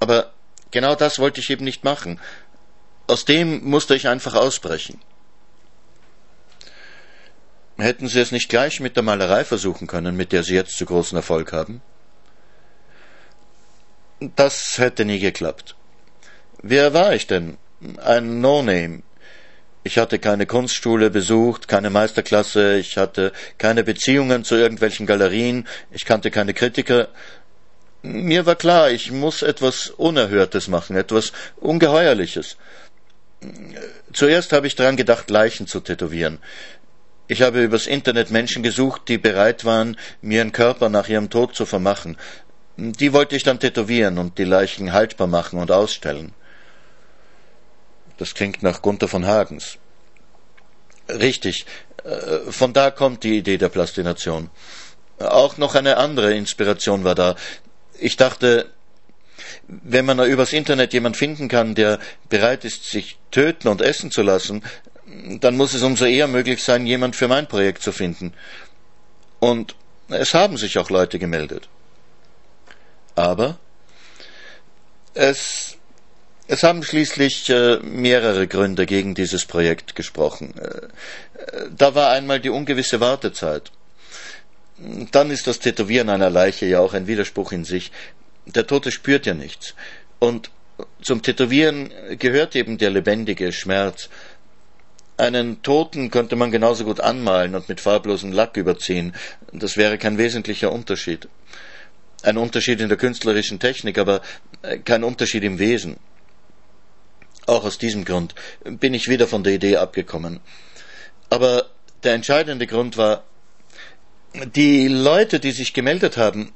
Aber 0.00 0.32
genau 0.70 0.94
das 0.94 1.18
wollte 1.18 1.40
ich 1.40 1.50
eben 1.50 1.64
nicht 1.64 1.84
machen. 1.84 2.20
Aus 3.06 3.24
dem 3.24 3.64
musste 3.64 3.94
ich 3.94 4.08
einfach 4.08 4.34
ausbrechen. 4.34 5.00
Hätten 7.78 8.08
Sie 8.08 8.20
es 8.20 8.32
nicht 8.32 8.48
gleich 8.48 8.80
mit 8.80 8.96
der 8.96 9.02
Malerei 9.02 9.44
versuchen 9.44 9.86
können, 9.86 10.16
mit 10.16 10.32
der 10.32 10.42
Sie 10.42 10.54
jetzt 10.54 10.78
zu 10.78 10.86
großen 10.86 11.16
Erfolg 11.16 11.52
haben? 11.52 11.82
Das 14.34 14.78
hätte 14.78 15.04
nie 15.04 15.18
geklappt. 15.18 15.76
Wer 16.62 16.94
war 16.94 17.14
ich 17.14 17.26
denn? 17.26 17.58
Ein 18.02 18.40
No-Name, 18.40 19.02
ich 19.86 19.98
hatte 19.98 20.18
keine 20.18 20.46
Kunstschule 20.46 21.10
besucht, 21.10 21.68
keine 21.68 21.90
Meisterklasse, 21.90 22.76
ich 22.76 22.96
hatte 22.96 23.32
keine 23.56 23.84
Beziehungen 23.84 24.42
zu 24.42 24.56
irgendwelchen 24.56 25.06
Galerien, 25.06 25.68
ich 25.92 26.04
kannte 26.04 26.32
keine 26.32 26.54
Kritiker. 26.54 27.06
Mir 28.02 28.46
war 28.46 28.56
klar, 28.56 28.90
ich 28.90 29.12
muss 29.12 29.42
etwas 29.42 29.90
Unerhörtes 29.90 30.66
machen, 30.66 30.96
etwas 30.96 31.32
Ungeheuerliches. 31.60 32.56
Zuerst 34.12 34.52
habe 34.52 34.66
ich 34.66 34.74
daran 34.74 34.96
gedacht, 34.96 35.30
Leichen 35.30 35.68
zu 35.68 35.78
tätowieren. 35.78 36.38
Ich 37.28 37.42
habe 37.42 37.62
übers 37.62 37.86
Internet 37.86 38.30
Menschen 38.30 38.62
gesucht, 38.62 39.02
die 39.08 39.18
bereit 39.18 39.64
waren, 39.64 39.96
mir 40.22 40.38
ihren 40.38 40.52
Körper 40.52 40.88
nach 40.88 41.08
ihrem 41.08 41.28
Tod 41.28 41.54
zu 41.54 41.66
vermachen. 41.66 42.16
Die 42.76 43.12
wollte 43.12 43.36
ich 43.36 43.42
dann 43.42 43.58
tätowieren 43.58 44.18
und 44.18 44.38
die 44.38 44.44
Leichen 44.44 44.92
haltbar 44.92 45.26
machen 45.26 45.58
und 45.58 45.70
ausstellen. 45.70 46.32
Das 48.18 48.34
klingt 48.34 48.62
nach 48.62 48.80
Gunther 48.80 49.08
von 49.08 49.26
Hagens. 49.26 49.78
Richtig. 51.08 51.66
Äh, 52.04 52.50
von 52.50 52.72
da 52.72 52.90
kommt 52.90 53.24
die 53.24 53.38
Idee 53.38 53.58
der 53.58 53.68
Plastination. 53.68 54.50
Auch 55.18 55.56
noch 55.56 55.74
eine 55.74 55.96
andere 55.96 56.34
Inspiration 56.34 57.04
war 57.04 57.14
da. 57.14 57.36
Ich 57.98 58.16
dachte, 58.16 58.70
wenn 59.68 60.04
man 60.04 60.20
übers 60.20 60.52
Internet 60.52 60.92
jemand 60.92 61.16
finden 61.16 61.48
kann, 61.48 61.74
der 61.74 61.98
bereit 62.28 62.64
ist, 62.64 62.90
sich 62.90 63.18
töten 63.30 63.68
und 63.68 63.80
essen 63.80 64.10
zu 64.10 64.22
lassen, 64.22 64.62
dann 65.40 65.56
muss 65.56 65.74
es 65.74 65.82
umso 65.82 66.04
eher 66.04 66.26
möglich 66.26 66.62
sein, 66.62 66.86
jemand 66.86 67.16
für 67.16 67.28
mein 67.28 67.46
Projekt 67.46 67.82
zu 67.82 67.92
finden. 67.92 68.32
Und 69.38 69.74
es 70.08 70.34
haben 70.34 70.56
sich 70.56 70.78
auch 70.78 70.90
Leute 70.90 71.18
gemeldet. 71.18 71.68
Aber 73.14 73.58
es 75.14 75.76
es 76.48 76.62
haben 76.62 76.82
schließlich 76.84 77.50
äh, 77.50 77.78
mehrere 77.78 78.46
Gründe 78.46 78.86
gegen 78.86 79.14
dieses 79.14 79.46
Projekt 79.46 79.96
gesprochen. 79.96 80.54
Äh, 80.58 80.88
da 81.76 81.94
war 81.94 82.10
einmal 82.10 82.40
die 82.40 82.50
ungewisse 82.50 83.00
Wartezeit. 83.00 83.72
Dann 85.10 85.30
ist 85.30 85.46
das 85.46 85.58
Tätowieren 85.58 86.08
einer 86.08 86.30
Leiche 86.30 86.66
ja 86.66 86.80
auch 86.80 86.94
ein 86.94 87.06
Widerspruch 87.06 87.50
in 87.50 87.64
sich. 87.64 87.90
Der 88.44 88.66
Tote 88.66 88.92
spürt 88.92 89.26
ja 89.26 89.34
nichts. 89.34 89.74
Und 90.20 90.50
zum 91.02 91.22
Tätowieren 91.22 91.90
gehört 92.18 92.54
eben 92.54 92.78
der 92.78 92.90
lebendige 92.90 93.52
Schmerz. 93.52 94.08
Einen 95.16 95.62
Toten 95.62 96.10
könnte 96.10 96.36
man 96.36 96.50
genauso 96.50 96.84
gut 96.84 97.00
anmalen 97.00 97.54
und 97.54 97.68
mit 97.68 97.80
farblosem 97.80 98.32
Lack 98.32 98.56
überziehen. 98.56 99.14
Das 99.52 99.76
wäre 99.76 99.96
kein 99.96 100.18
wesentlicher 100.18 100.70
Unterschied. 100.70 101.28
Ein 102.22 102.36
Unterschied 102.36 102.80
in 102.80 102.88
der 102.88 102.98
künstlerischen 102.98 103.58
Technik, 103.58 103.98
aber 103.98 104.20
kein 104.84 105.04
Unterschied 105.04 105.44
im 105.44 105.58
Wesen. 105.58 105.96
Auch 107.46 107.64
aus 107.64 107.78
diesem 107.78 108.04
Grund 108.04 108.34
bin 108.64 108.92
ich 108.92 109.08
wieder 109.08 109.26
von 109.26 109.42
der 109.42 109.54
Idee 109.54 109.76
abgekommen. 109.76 110.40
Aber 111.30 111.66
der 112.02 112.14
entscheidende 112.14 112.66
Grund 112.66 112.96
war, 112.96 113.24
die 114.54 114.88
Leute, 114.88 115.40
die 115.40 115.52
sich 115.52 115.72
gemeldet 115.72 116.16
haben, 116.16 116.52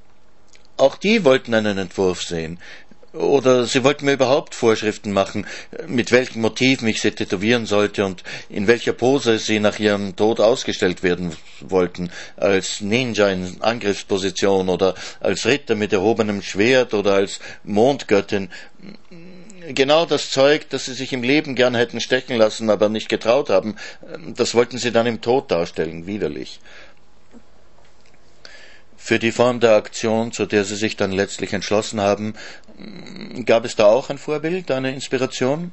auch 0.76 0.97
die 0.97 1.25
wollten 1.25 1.55
einen 1.55 1.79
Entwurf 1.79 2.23
sehen. 2.23 2.59
Oder 3.12 3.67
sie 3.67 3.83
wollten 3.83 4.05
mir 4.05 4.12
überhaupt 4.12 4.55
Vorschriften 4.55 5.12
machen, 5.12 5.47
mit 5.87 6.12
welchen 6.12 6.40
Motiven 6.40 6.87
ich 6.87 7.00
sie 7.00 7.11
tätowieren 7.11 7.67
sollte 7.67 8.05
und 8.05 8.23
in 8.49 8.69
welcher 8.69 8.93
Pose 8.93 9.38
sie 9.38 9.59
nach 9.59 9.81
ihrem 9.81 10.14
Tod 10.14 10.38
ausgestellt 10.38 11.02
werden 11.02 11.35
wollten. 11.61 12.11
Als 12.37 12.81
Ninja 12.81 13.29
in 13.29 13.57
Angriffsposition 13.61 14.69
oder 14.69 14.95
als 15.19 15.45
Ritter 15.45 15.75
mit 15.75 15.93
erhobenem 15.93 16.40
Schwert 16.40 16.95
oder 16.95 17.14
als 17.14 17.40
Mondgöttin 17.64 18.49
genau 19.75 20.07
das 20.07 20.31
Zeug, 20.31 20.69
das 20.71 20.87
sie 20.87 20.95
sich 20.95 21.12
im 21.12 21.23
Leben 21.23 21.55
gern 21.55 21.75
hätten 21.75 22.00
stechen 22.00 22.37
lassen, 22.37 22.71
aber 22.71 22.88
nicht 22.88 23.09
getraut 23.09 23.50
haben, 23.50 23.76
das 24.35 24.55
wollten 24.55 24.79
sie 24.79 24.93
dann 24.93 25.07
im 25.07 25.21
Tod 25.21 25.50
darstellen, 25.50 26.07
widerlich. 26.07 26.61
Für 29.02 29.19
die 29.19 29.33
Form 29.33 29.61
der 29.61 29.73
Aktion, 29.73 30.30
zu 30.30 30.45
der 30.45 30.64
sie 30.64 30.76
sich 30.76 30.95
dann 30.95 31.11
letztlich 31.11 31.54
entschlossen 31.54 32.02
haben, 32.02 32.35
gab 33.47 33.64
es 33.64 33.75
da 33.75 33.87
auch 33.87 34.11
ein 34.11 34.19
Vorbild, 34.19 34.71
eine 34.71 34.92
Inspiration? 34.92 35.73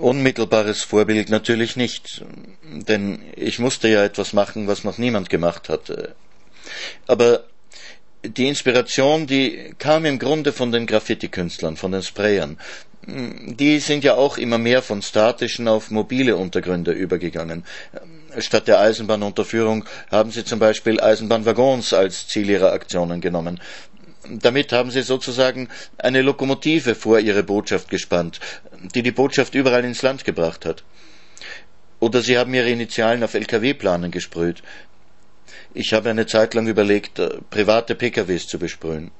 Unmittelbares 0.00 0.82
Vorbild 0.82 1.30
natürlich 1.30 1.76
nicht, 1.76 2.24
denn 2.64 3.20
ich 3.36 3.60
musste 3.60 3.86
ja 3.88 4.02
etwas 4.02 4.32
machen, 4.32 4.66
was 4.66 4.82
noch 4.82 4.98
niemand 4.98 5.30
gemacht 5.30 5.68
hatte. 5.68 6.16
Aber 7.06 7.44
die 8.24 8.48
Inspiration, 8.48 9.28
die 9.28 9.74
kam 9.78 10.04
im 10.04 10.18
Grunde 10.18 10.52
von 10.52 10.72
den 10.72 10.86
Graffiti-Künstlern, 10.86 11.76
von 11.76 11.92
den 11.92 12.02
Sprayern. 12.02 12.58
Die 13.06 13.78
sind 13.78 14.02
ja 14.02 14.16
auch 14.16 14.36
immer 14.36 14.58
mehr 14.58 14.82
von 14.82 15.00
statischen 15.00 15.68
auf 15.68 15.92
mobile 15.92 16.36
Untergründe 16.36 16.90
übergegangen. 16.90 17.64
Statt 18.38 18.68
der 18.68 18.80
Eisenbahnunterführung 18.80 19.84
haben 20.10 20.30
sie 20.30 20.44
zum 20.44 20.58
Beispiel 20.58 21.00
Eisenbahnwaggons 21.00 21.92
als 21.92 22.28
Ziel 22.28 22.50
ihrer 22.50 22.72
Aktionen 22.72 23.20
genommen. 23.20 23.60
Damit 24.28 24.72
haben 24.72 24.90
sie 24.90 25.02
sozusagen 25.02 25.68
eine 25.96 26.20
Lokomotive 26.20 26.94
vor 26.94 27.18
ihre 27.18 27.42
Botschaft 27.42 27.88
gespannt, 27.88 28.40
die 28.94 29.02
die 29.02 29.12
Botschaft 29.12 29.54
überall 29.54 29.84
ins 29.84 30.02
Land 30.02 30.24
gebracht 30.24 30.66
hat. 30.66 30.84
Oder 32.00 32.20
sie 32.20 32.36
haben 32.38 32.52
ihre 32.52 32.68
Initialen 32.70 33.24
auf 33.24 33.34
LKW-Planen 33.34 34.10
gesprüht. 34.10 34.62
Ich 35.74 35.92
habe 35.92 36.10
eine 36.10 36.26
Zeit 36.26 36.54
lang 36.54 36.66
überlegt, 36.66 37.18
äh, 37.18 37.38
private 37.50 37.94
PKWs 37.94 38.46
zu 38.46 38.58
besprühen. 38.58 39.10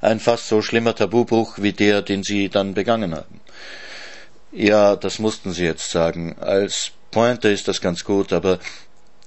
Ein 0.00 0.20
fast 0.20 0.48
so 0.48 0.62
schlimmer 0.62 0.94
Tabubruch 0.94 1.58
wie 1.58 1.72
der, 1.72 2.02
den 2.02 2.22
Sie 2.22 2.48
dann 2.48 2.74
begangen 2.74 3.14
haben. 3.14 3.40
Ja, 4.50 4.96
das 4.96 5.18
mussten 5.18 5.52
Sie 5.52 5.64
jetzt 5.64 5.90
sagen. 5.90 6.36
Als 6.38 6.92
Pointe 7.12 7.48
ist 7.48 7.68
das 7.68 7.80
ganz 7.80 8.02
gut, 8.02 8.32
aber 8.32 8.58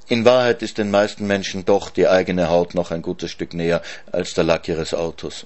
in 0.07 0.25
Wahrheit 0.25 0.61
ist 0.61 0.77
den 0.77 0.91
meisten 0.91 1.25
Menschen 1.25 1.63
doch 1.63 1.89
die 1.89 2.07
eigene 2.07 2.49
Haut 2.49 2.75
noch 2.75 2.91
ein 2.91 3.01
gutes 3.01 3.31
Stück 3.31 3.53
näher 3.53 3.81
als 4.11 4.33
der 4.33 4.43
Lack 4.43 4.67
ihres 4.67 4.93
Autos. 4.93 5.45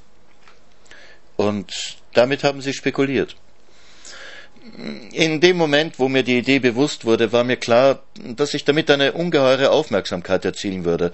Und 1.38 1.98
damit 2.13 2.43
haben 2.43 2.62
sie 2.62 2.74
spekuliert. 2.74 3.36
In 5.13 5.39
dem 5.39 5.58
Moment, 5.58 6.00
wo 6.00 6.10
mir 6.10 6.24
die 6.24 6.38
Idee 6.38 6.60
bewusst 6.60 7.05
wurde, 7.05 7.31
war 7.31 7.43
mir 7.43 7.58
klar, 7.58 8.03
dass 8.15 8.53
ich 8.53 8.65
damit 8.65 8.89
eine 8.91 9.13
ungeheure 9.13 9.72
Aufmerksamkeit 9.72 10.43
erzielen 10.43 10.84
würde. 10.84 11.12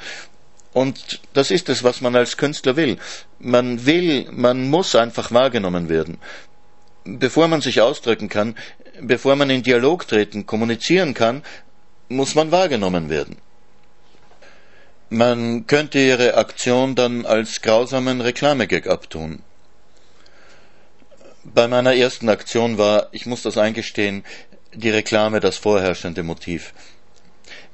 Und 0.74 1.22
das 1.34 1.52
ist 1.52 1.70
es, 1.70 1.84
was 1.84 2.02
man 2.02 2.16
als 2.16 2.38
Künstler 2.38 2.76
will. 2.76 2.98
Man 3.40 3.86
will, 3.86 4.28
man 4.32 4.68
muss 4.70 4.96
einfach 4.96 5.32
wahrgenommen 5.32 5.90
werden. 5.90 6.18
Bevor 7.06 7.48
man 7.48 7.62
sich 7.62 7.82
ausdrücken 7.82 8.30
kann, 8.30 8.56
bevor 9.00 9.36
man 9.36 9.50
in 9.50 9.62
Dialog 9.62 10.08
treten, 10.08 10.46
kommunizieren 10.46 11.14
kann, 11.14 11.44
muss 12.10 12.36
man 12.36 12.52
wahrgenommen 12.52 13.10
werden. 13.10 13.38
Man 15.10 15.68
könnte 15.68 16.00
ihre 16.00 16.34
Aktion 16.34 16.96
dann 16.96 17.26
als 17.28 17.62
grausamen 17.62 18.22
Reklamegag 18.22 18.88
abtun. 18.88 19.44
Bei 21.44 21.68
meiner 21.68 21.94
ersten 21.94 22.28
Aktion 22.28 22.80
war, 22.80 23.10
ich 23.12 23.28
muss 23.28 23.44
das 23.44 23.60
eingestehen, 23.60 24.24
die 24.74 24.90
Reklame 24.90 25.40
das 25.40 25.58
vorherrschende 25.58 26.24
Motiv. 26.24 26.74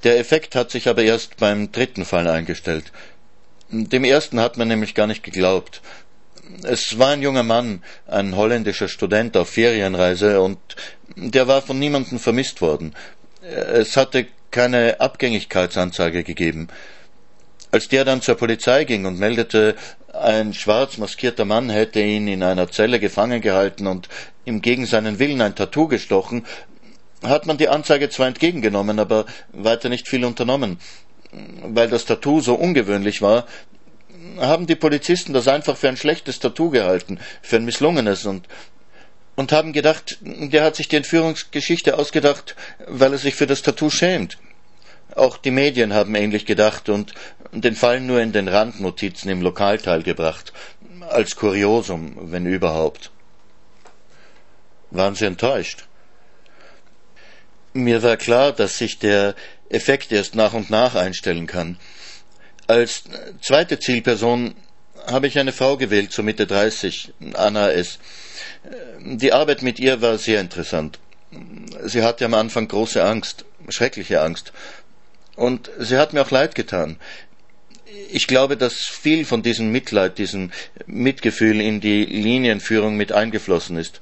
Der 0.03 0.19
Effekt 0.19 0.55
hat 0.55 0.71
sich 0.71 0.89
aber 0.89 1.03
erst 1.03 1.38
beim 1.38 1.71
dritten 1.71 2.03
Fall 2.03 2.27
eingestellt. 2.27 2.91
Dem 3.69 4.03
ersten 4.03 4.41
hat 4.41 4.57
man 4.57 4.67
nämlich 4.67 4.93
gar 4.93 5.07
nicht 5.07 5.23
geglaubt. 5.23 5.81
Es 6.63 6.98
war 7.00 7.10
ein 7.10 7.22
junger 7.22 7.43
Mann, 7.43 7.84
ein 8.08 8.36
holländischer 8.36 8.88
Student 8.88 9.38
auf 9.38 9.50
Ferienreise, 9.50 10.41
und 10.41 10.60
der 11.15 11.48
war 11.48 11.62
von 11.62 11.79
niemandem 11.79 12.20
vermisst 12.20 12.62
worden. 12.62 12.93
Es 13.41 13.98
hatte 13.98 14.27
keine 14.51 15.00
Abgängigkeitsanzeige 15.00 16.24
gegeben. 16.24 16.67
Als 17.72 17.88
der 17.88 18.03
dann 18.03 18.22
zur 18.22 18.36
Polizei 18.36 18.84
ging 18.84 19.05
und 19.05 19.17
meldete, 19.17 19.75
ein 20.13 20.53
schwarz 20.53 20.98
maskierter 20.98 21.46
Mann 21.46 21.70
hätte 21.70 22.01
ihn 22.01 22.27
in 22.27 22.43
einer 22.43 22.70
Zelle 22.70 23.00
gefangen 23.00 23.39
gehalten 23.39 23.88
und 23.88 24.10
ihm 24.43 24.62
gegen 24.62 24.86
seinen 24.86 25.20
Willen 25.20 25.41
ein 25.41 25.55
Tattoo 25.55 25.88
gestochen, 25.88 26.46
hat 27.24 27.46
man 27.46 27.58
die 27.58 27.70
Anzeige 27.70 28.10
zwar 28.10 28.27
entgegengenommen, 28.27 29.00
aber 29.00 29.25
weiter 29.53 29.89
nicht 29.89 30.08
viel 30.08 30.25
unternommen. 30.25 30.79
Weil 31.63 31.88
das 31.88 32.05
Tattoo 32.05 32.41
so 32.41 32.55
ungewöhnlich 32.55 33.22
war, 33.22 33.46
haben 34.38 34.68
die 34.68 34.75
Polizisten 34.75 35.34
das 35.34 35.48
einfach 35.48 35.78
für 35.78 35.90
ein 35.90 35.98
schlechtes 35.98 36.40
Tattoo 36.40 36.70
gehalten, 36.70 37.20
für 37.42 37.58
ein 37.58 37.66
misslungenes 37.66 38.25
und 38.25 38.48
und 39.36 39.51
haben 39.54 39.74
gedacht, 39.74 40.18
der 40.22 40.63
hat 40.63 40.75
sich 40.75 40.88
die 40.88 40.98
Entführungsgeschichte 40.98 41.98
ausgedacht, 41.98 42.56
weil 42.86 43.13
er 43.13 43.18
sich 43.18 43.34
für 43.34 43.48
das 43.48 43.62
Tattoo 43.62 43.90
schämt. 43.90 44.38
Auch 45.16 45.38
die 45.38 45.51
Medien 45.51 45.94
haben 45.94 46.16
ähnlich 46.16 46.46
gedacht 46.46 46.90
und 46.90 47.13
den 47.51 47.75
Fall 47.75 48.00
nur 48.01 48.22
in 48.22 48.32
den 48.32 48.48
Randnotizen 48.48 49.32
im 49.32 49.42
Lokalteil 49.42 50.04
gebracht, 50.04 50.54
als 51.10 51.36
Kuriosum, 51.36 52.32
wenn 52.32 52.46
überhaupt. 52.46 53.12
Waren 54.90 55.16
Sie 55.16 55.25
enttäuscht? 55.25 55.86
Mir 57.74 58.04
war 58.04 58.18
klar, 58.18 58.51
dass 58.51 58.78
sich 58.78 59.00
der 59.00 59.36
Effekt 59.70 60.12
erst 60.12 60.36
nach 60.36 60.54
und 60.54 60.70
nach 60.70 60.96
einstellen 60.96 61.48
kann. 61.48 61.78
Als 62.72 63.04
zweite 63.42 63.80
Zielperson 63.80 64.56
habe 65.06 65.28
ich 65.28 65.38
eine 65.38 65.51
Frau 65.51 65.75
gewählt, 65.75 66.13
so 66.13 66.24
Mitte 66.24 66.48
30, 66.48 67.12
Anna 67.34 67.70
S. 67.70 68.00
Die 69.01 69.34
Arbeit 69.34 69.62
mit 69.62 69.78
ihr 69.78 70.01
war 70.01 70.18
sehr 70.18 70.40
interessant. 70.40 70.98
Sie 71.84 72.01
hatte 72.01 72.24
am 72.24 72.34
Anfang 72.34 72.70
große 72.70 73.03
Angst, 73.03 73.44
schreckliche 73.68 74.22
Angst. 74.22 74.53
Und 75.36 75.70
sie 75.79 75.98
hat 75.98 76.14
mir 76.14 76.22
auch 76.22 76.31
leid 76.31 76.55
getan. 76.55 76.96
Ich 78.10 78.27
glaube, 78.27 78.55
dass 78.55 78.75
viel 78.75 79.25
von 79.25 79.44
diesem 79.44 79.74
Mitleid, 79.74 80.18
diesem 80.18 80.51
Mitgefühl 80.86 81.60
in 81.60 81.81
die 81.81 82.05
Linienführung 82.05 82.96
mit 82.96 83.12
eingeflossen 83.12 83.75
ist. 83.75 84.00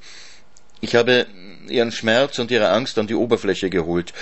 Ich 0.79 0.93
habe 0.93 1.25
ihren 1.67 1.91
Schmerz 1.91 2.37
und 2.37 2.51
ihre 2.51 2.69
Angst 2.69 2.99
an 2.99 3.07
die 3.07 3.15
Oberfläche 3.15 3.71
geholt, 3.71 4.13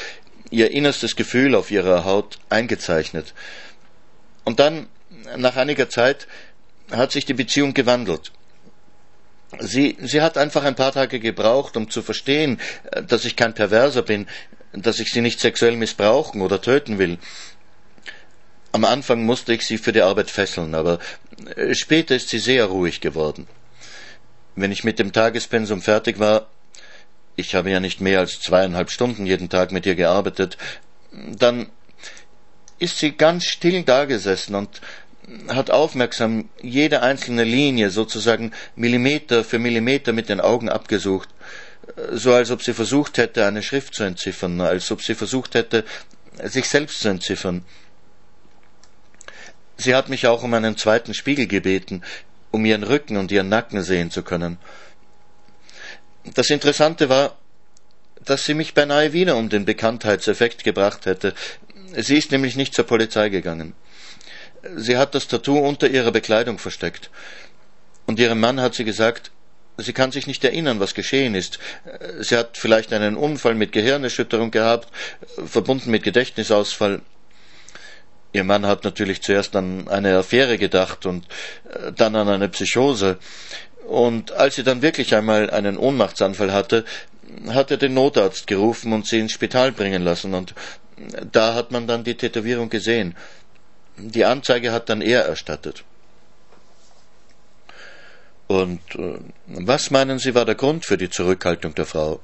ihr 0.51 0.71
innerstes 0.71 1.17
Gefühl 1.17 1.53
auf 1.53 1.69
ihrer 1.69 2.05
Haut 2.05 2.39
eingezeichnet. 2.47 3.33
Und 4.47 4.61
dann, 4.61 4.87
nach 5.35 5.57
einiger 5.57 5.89
Zeit, 5.89 6.25
hat 6.89 7.11
sich 7.11 7.25
die 7.25 7.33
Beziehung 7.33 7.73
gewandelt. 7.73 8.31
Sie, 9.59 9.97
sie 9.99 10.21
hat 10.21 10.37
einfach 10.37 10.63
ein 10.63 10.75
paar 10.75 10.93
Tage 10.93 11.19
gebraucht, 11.19 11.75
um 11.75 11.89
zu 11.89 12.01
verstehen, 12.01 12.57
äh, 12.91 13.03
dass 13.03 13.25
ich 13.25 13.35
kein 13.35 13.53
Perverser 13.53 14.03
bin, 14.03 14.25
dass 14.71 15.01
ich 15.01 15.11
sie 15.11 15.19
nicht 15.19 15.41
sexuell 15.41 15.75
missbrauchen 15.75 16.39
oder 16.41 16.61
töten 16.61 16.97
will. 16.97 17.17
Am 18.71 18.85
Anfang 18.85 19.25
musste 19.25 19.53
ich 19.53 19.67
sie 19.67 19.77
für 19.77 19.91
die 19.91 20.01
Arbeit 20.01 20.31
fesseln, 20.31 20.75
aber 20.75 20.99
äh, 21.57 21.75
später 21.75 22.15
ist 22.15 22.29
sie 22.29 22.39
sehr 22.39 22.67
ruhig 22.67 23.01
geworden. 23.01 23.49
Wenn 24.55 24.71
ich 24.71 24.85
mit 24.85 24.97
dem 24.97 25.11
Tagespensum 25.11 25.81
fertig 25.81 26.19
war, 26.19 26.47
ich 27.35 27.53
habe 27.53 27.69
ja 27.69 27.81
nicht 27.81 27.99
mehr 27.99 28.19
als 28.19 28.39
zweieinhalb 28.39 28.91
Stunden 28.91 29.25
jeden 29.25 29.49
Tag 29.49 29.73
mit 29.73 29.85
ihr 29.85 29.95
gearbeitet, 29.95 30.57
dann 31.11 31.69
ist 32.79 32.99
sie 32.99 33.11
ganz 33.11 33.45
still 33.45 33.83
dagesessen 33.83 34.55
und 34.55 34.81
hat 35.49 35.71
aufmerksam 35.71 36.49
jede 36.61 37.01
einzelne 37.01 37.43
Linie 37.43 37.89
sozusagen 37.89 38.53
Millimeter 38.75 39.43
für 39.43 39.59
Millimeter 39.59 40.13
mit 40.13 40.29
den 40.29 40.39
Augen 40.39 40.69
abgesucht, 40.69 41.29
so 42.11 42.33
als 42.33 42.51
ob 42.51 42.61
sie 42.61 42.73
versucht 42.73 43.17
hätte, 43.17 43.45
eine 43.45 43.61
Schrift 43.61 43.93
zu 43.93 44.03
entziffern, 44.03 44.61
als 44.61 44.89
ob 44.91 45.01
sie 45.01 45.15
versucht 45.15 45.55
hätte, 45.55 45.83
sich 46.43 46.69
selbst 46.69 47.01
zu 47.01 47.09
entziffern. 47.09 47.65
Sie 49.77 49.95
hat 49.95 50.09
mich 50.09 50.27
auch 50.27 50.43
um 50.43 50.53
einen 50.53 50.77
zweiten 50.77 51.13
Spiegel 51.13 51.47
gebeten, 51.47 52.03
um 52.51 52.65
ihren 52.65 52.83
Rücken 52.83 53.17
und 53.17 53.31
ihren 53.31 53.49
Nacken 53.49 53.83
sehen 53.83 54.11
zu 54.11 54.23
können. 54.23 54.57
Das 56.33 56.49
Interessante 56.49 57.09
war, 57.09 57.37
dass 58.23 58.45
sie 58.45 58.53
mich 58.53 58.73
beinahe 58.73 59.13
wieder 59.13 59.37
um 59.37 59.49
den 59.49 59.65
Bekanntheitseffekt 59.65 60.63
gebracht 60.63 61.05
hätte. 61.05 61.33
Sie 61.95 62.17
ist 62.17 62.31
nämlich 62.31 62.55
nicht 62.55 62.73
zur 62.73 62.85
Polizei 62.85 63.29
gegangen. 63.29 63.73
Sie 64.75 64.97
hat 64.97 65.15
das 65.15 65.27
Tattoo 65.27 65.57
unter 65.59 65.89
ihrer 65.89 66.11
Bekleidung 66.11 66.59
versteckt. 66.59 67.09
Und 68.05 68.19
ihrem 68.19 68.39
Mann 68.39 68.59
hat 68.59 68.73
sie 68.73 68.85
gesagt, 68.85 69.31
sie 69.77 69.93
kann 69.93 70.11
sich 70.11 70.27
nicht 70.27 70.43
erinnern, 70.43 70.79
was 70.79 70.93
geschehen 70.93 71.35
ist. 71.35 71.59
Sie 72.19 72.35
hat 72.35 72.57
vielleicht 72.57 72.93
einen 72.93 73.15
Unfall 73.15 73.55
mit 73.55 73.71
Gehirnerschütterung 73.71 74.51
gehabt, 74.51 74.89
verbunden 75.45 75.91
mit 75.91 76.03
Gedächtnisausfall. 76.03 77.01
Ihr 78.33 78.43
Mann 78.43 78.65
hat 78.65 78.83
natürlich 78.83 79.21
zuerst 79.21 79.55
an 79.55 79.87
eine 79.87 80.17
Affäre 80.17 80.57
gedacht 80.57 81.05
und 81.05 81.25
äh, 81.69 81.91
dann 81.93 82.15
an 82.15 82.27
eine 82.27 82.49
Psychose. 82.49 83.17
Und 83.87 84.33
als 84.33 84.55
sie 84.55 84.63
dann 84.63 84.81
wirklich 84.81 85.15
einmal 85.15 85.49
einen 85.49 85.77
Ohnmachtsanfall 85.77 86.51
hatte, 86.51 86.83
hat 87.49 87.71
er 87.71 87.77
den 87.77 87.93
Notarzt 87.93 88.45
gerufen 88.45 88.91
und 88.91 89.07
sie 89.07 89.19
ins 89.19 89.31
Spital 89.31 89.71
bringen 89.71 90.03
lassen. 90.03 90.33
Und 90.33 90.53
da 91.31 91.53
hat 91.53 91.71
man 91.71 91.87
dann 91.87 92.03
die 92.03 92.15
Tätowierung 92.15 92.69
gesehen. 92.69 93.15
Die 93.97 94.25
Anzeige 94.25 94.71
hat 94.71 94.89
dann 94.89 95.01
er 95.01 95.23
erstattet. 95.23 95.83
Und 98.47 98.81
äh, 98.95 99.19
was 99.47 99.91
meinen 99.91 100.19
Sie 100.19 100.33
war 100.33 100.45
der 100.45 100.55
Grund 100.55 100.85
für 100.85 100.97
die 100.97 101.09
Zurückhaltung 101.09 101.75
der 101.75 101.85
Frau? 101.85 102.21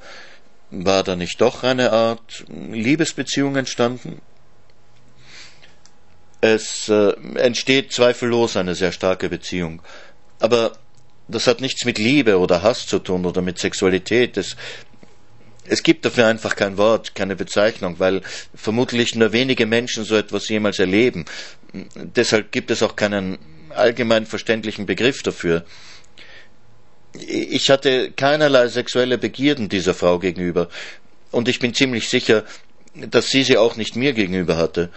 War 0.72 1.04
da 1.04 1.16
nicht 1.16 1.40
doch 1.42 1.64
eine 1.64 1.92
Art 1.92 2.46
Liebesbeziehung 2.48 3.56
entstanden? 3.58 4.22
Es 6.42 6.90
äh, 6.90 7.14
entsteht 7.36 7.92
zweifellos 7.92 8.58
eine 8.58 8.76
sehr 8.76 8.92
starke 8.92 9.30
Beziehung. 9.30 9.82
Aber 10.40 10.74
das 11.28 11.48
hat 11.48 11.62
nichts 11.62 11.86
mit 11.86 11.98
Liebe 11.98 12.40
oder 12.40 12.64
Hass 12.64 12.88
zu 12.88 13.00
tun 13.00 13.26
oder 13.26 13.42
mit 13.42 13.60
Sexualität. 13.60 14.38
Es, 14.38 14.56
es 15.66 15.84
gibt 15.84 16.06
dafür 16.06 16.28
einfach 16.28 16.56
kein 16.56 16.78
Wort, 16.78 17.16
keine 17.16 17.36
Bezeichnung, 17.36 18.00
weil 18.00 18.22
vermutlich 18.54 19.16
nur 19.16 19.32
wenige 19.32 19.66
Menschen 19.66 20.04
so 20.04 20.16
etwas 20.16 20.50
jemals 20.50 20.80
erleben. 20.80 21.26
Deshalb 21.96 22.52
gibt 22.52 22.72
es 22.72 22.84
auch 22.84 22.96
keinen 22.96 23.38
allgemein 23.70 24.26
verständlichen 24.26 24.86
Begriff 24.86 25.24
dafür. 25.24 25.66
Ich 27.14 27.70
hatte 27.70 28.12
keinerlei 28.12 28.68
sexuelle 28.68 29.18
Begierden 29.18 29.70
dieser 29.70 29.94
Frau 29.94 30.20
gegenüber, 30.20 30.70
und 31.32 31.48
ich 31.48 31.60
bin 31.60 31.74
ziemlich 31.74 32.10
sicher, 32.10 32.44
dass 32.94 33.30
sie 33.30 33.44
sie 33.44 33.58
auch 33.58 33.76
nicht 33.76 33.96
mir 33.96 34.14
gegenüber 34.14 34.56
hatte. 34.58 34.90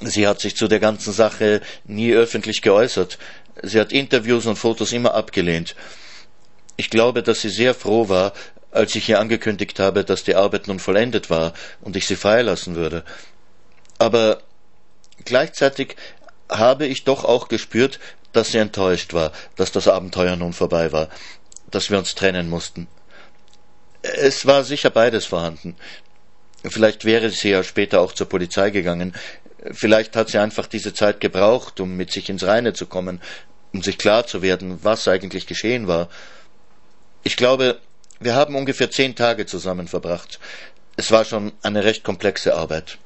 Sie 0.00 0.26
hat 0.26 0.40
sich 0.40 0.56
zu 0.56 0.68
der 0.68 0.78
ganzen 0.78 1.12
Sache 1.12 1.60
nie 1.84 2.12
öffentlich 2.12 2.62
geäußert. 2.62 3.18
Sie 3.62 3.80
hat 3.80 3.92
Interviews 3.92 4.46
und 4.46 4.56
Fotos 4.56 4.92
immer 4.92 5.14
abgelehnt. 5.14 5.74
Ich 6.76 6.90
glaube, 6.90 7.22
dass 7.22 7.40
sie 7.40 7.50
sehr 7.50 7.74
froh 7.74 8.08
war, 8.08 8.32
als 8.74 8.94
ich 8.96 9.08
ihr 9.08 9.20
angekündigt 9.20 9.78
habe, 9.78 10.04
dass 10.04 10.24
die 10.24 10.34
Arbeit 10.34 10.66
nun 10.66 10.80
vollendet 10.80 11.30
war 11.30 11.54
und 11.80 11.96
ich 11.96 12.06
sie 12.06 12.16
freilassen 12.16 12.74
würde. 12.74 13.04
Aber 13.98 14.42
gleichzeitig 15.24 15.96
habe 16.50 16.86
ich 16.86 17.04
doch 17.04 17.24
auch 17.24 17.48
gespürt, 17.48 18.00
dass 18.32 18.50
sie 18.50 18.58
enttäuscht 18.58 19.14
war, 19.14 19.32
dass 19.54 19.70
das 19.70 19.86
Abenteuer 19.86 20.34
nun 20.34 20.52
vorbei 20.52 20.90
war, 20.90 21.08
dass 21.70 21.88
wir 21.88 21.98
uns 21.98 22.16
trennen 22.16 22.50
mussten. 22.50 22.88
Es 24.02 24.44
war 24.44 24.64
sicher 24.64 24.90
beides 24.90 25.24
vorhanden. 25.24 25.76
Vielleicht 26.64 27.04
wäre 27.04 27.30
sie 27.30 27.50
ja 27.50 27.62
später 27.62 28.00
auch 28.00 28.12
zur 28.12 28.28
Polizei 28.28 28.70
gegangen. 28.70 29.14
Vielleicht 29.70 30.16
hat 30.16 30.28
sie 30.30 30.38
einfach 30.38 30.66
diese 30.66 30.92
Zeit 30.92 31.20
gebraucht, 31.20 31.78
um 31.78 31.96
mit 31.96 32.10
sich 32.10 32.28
ins 32.28 32.44
Reine 32.44 32.72
zu 32.72 32.86
kommen, 32.86 33.22
um 33.72 33.82
sich 33.82 33.98
klar 33.98 34.26
zu 34.26 34.42
werden, 34.42 34.80
was 34.82 35.06
eigentlich 35.06 35.46
geschehen 35.46 35.86
war. 35.86 36.08
Ich 37.22 37.36
glaube, 37.36 37.78
wir 38.24 38.34
haben 38.34 38.54
ungefähr 38.54 38.90
zehn 38.90 39.14
Tage 39.14 39.46
zusammen 39.46 39.86
verbracht. 39.86 40.40
Es 40.96 41.10
war 41.10 41.24
schon 41.24 41.52
eine 41.62 41.84
recht 41.84 42.04
komplexe 42.04 42.54
Arbeit. 42.54 42.98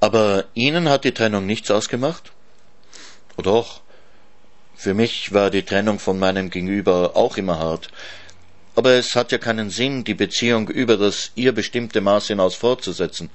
Aber 0.00 0.44
Ihnen 0.54 0.88
hat 0.88 1.04
die 1.04 1.12
Trennung 1.12 1.46
nichts 1.46 1.70
ausgemacht? 1.70 2.32
Oh 3.36 3.42
doch. 3.42 3.80
Für 4.74 4.94
mich 4.94 5.32
war 5.32 5.50
die 5.50 5.64
Trennung 5.64 5.98
von 5.98 6.18
meinem 6.18 6.50
Gegenüber 6.50 7.16
auch 7.16 7.36
immer 7.36 7.58
hart. 7.58 7.88
Aber 8.76 8.92
es 8.92 9.16
hat 9.16 9.32
ja 9.32 9.38
keinen 9.38 9.70
Sinn, 9.70 10.04
die 10.04 10.14
Beziehung 10.14 10.68
über 10.68 10.96
das 10.96 11.32
ihr 11.34 11.52
bestimmte 11.52 12.00
Maß 12.00 12.28
hinaus 12.28 12.54
fortzusetzen. 12.54 13.30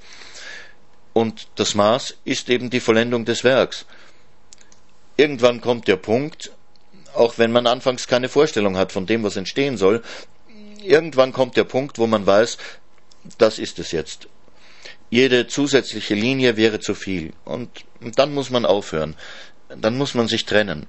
Und 1.11 1.47
das 1.55 1.75
Maß 1.75 2.15
ist 2.23 2.49
eben 2.49 2.69
die 2.69 2.79
Vollendung 2.79 3.25
des 3.25 3.43
Werks. 3.43 3.85
Irgendwann 5.17 5.61
kommt 5.61 5.87
der 5.87 5.97
Punkt, 5.97 6.51
auch 7.13 7.37
wenn 7.37 7.51
man 7.51 7.67
anfangs 7.67 8.07
keine 8.07 8.29
Vorstellung 8.29 8.77
hat 8.77 8.91
von 8.91 9.05
dem, 9.05 9.23
was 9.23 9.35
entstehen 9.35 9.77
soll, 9.77 10.01
irgendwann 10.83 11.33
kommt 11.33 11.57
der 11.57 11.63
Punkt, 11.63 11.97
wo 11.97 12.07
man 12.07 12.25
weiß, 12.25 12.57
das 13.37 13.59
ist 13.59 13.79
es 13.79 13.91
jetzt. 13.91 14.27
Jede 15.09 15.47
zusätzliche 15.47 16.15
Linie 16.15 16.57
wäre 16.57 16.79
zu 16.79 16.95
viel. 16.95 17.33
Und 17.45 17.69
dann 18.01 18.33
muss 18.33 18.49
man 18.49 18.65
aufhören. 18.65 19.15
Dann 19.69 19.97
muss 19.97 20.13
man 20.13 20.27
sich 20.27 20.45
trennen. 20.45 20.87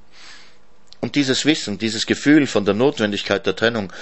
Und 1.00 1.14
dieses 1.14 1.44
Wissen, 1.44 1.78
dieses 1.78 2.06
Gefühl 2.06 2.46
von 2.46 2.64
der 2.64 2.74
Notwendigkeit 2.74 3.44
der 3.44 3.54
Trennung, 3.54 3.92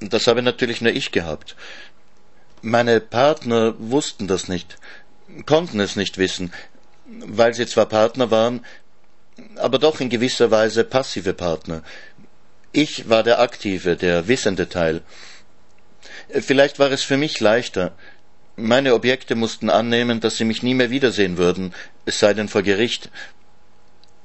das 0.00 0.26
habe 0.26 0.42
natürlich 0.42 0.80
nur 0.80 0.92
ich 0.92 1.12
gehabt. 1.12 1.54
Meine 2.62 3.00
Partner 3.00 3.74
wussten 3.78 4.26
das 4.26 4.48
nicht, 4.48 4.76
konnten 5.46 5.78
es 5.80 5.96
nicht 5.96 6.18
wissen, 6.18 6.52
weil 7.06 7.54
sie 7.54 7.66
zwar 7.66 7.86
Partner 7.86 8.30
waren, 8.30 8.64
aber 9.56 9.78
doch 9.78 10.00
in 10.00 10.08
gewisser 10.08 10.50
Weise 10.50 10.84
passive 10.84 11.34
Partner. 11.34 11.82
Ich 12.72 13.08
war 13.08 13.22
der 13.22 13.40
aktive, 13.40 13.96
der 13.96 14.28
wissende 14.28 14.68
Teil. 14.68 15.02
Vielleicht 16.28 16.78
war 16.78 16.90
es 16.90 17.02
für 17.02 17.16
mich 17.16 17.40
leichter, 17.40 17.92
meine 18.56 18.94
Objekte 18.94 19.34
mussten 19.34 19.68
annehmen, 19.68 20.20
dass 20.20 20.36
sie 20.36 20.44
mich 20.44 20.62
nie 20.62 20.74
mehr 20.74 20.90
wiedersehen 20.90 21.38
würden, 21.38 21.74
es 22.04 22.20
sei 22.20 22.34
denn 22.34 22.48
vor 22.48 22.62
Gericht. 22.62 23.10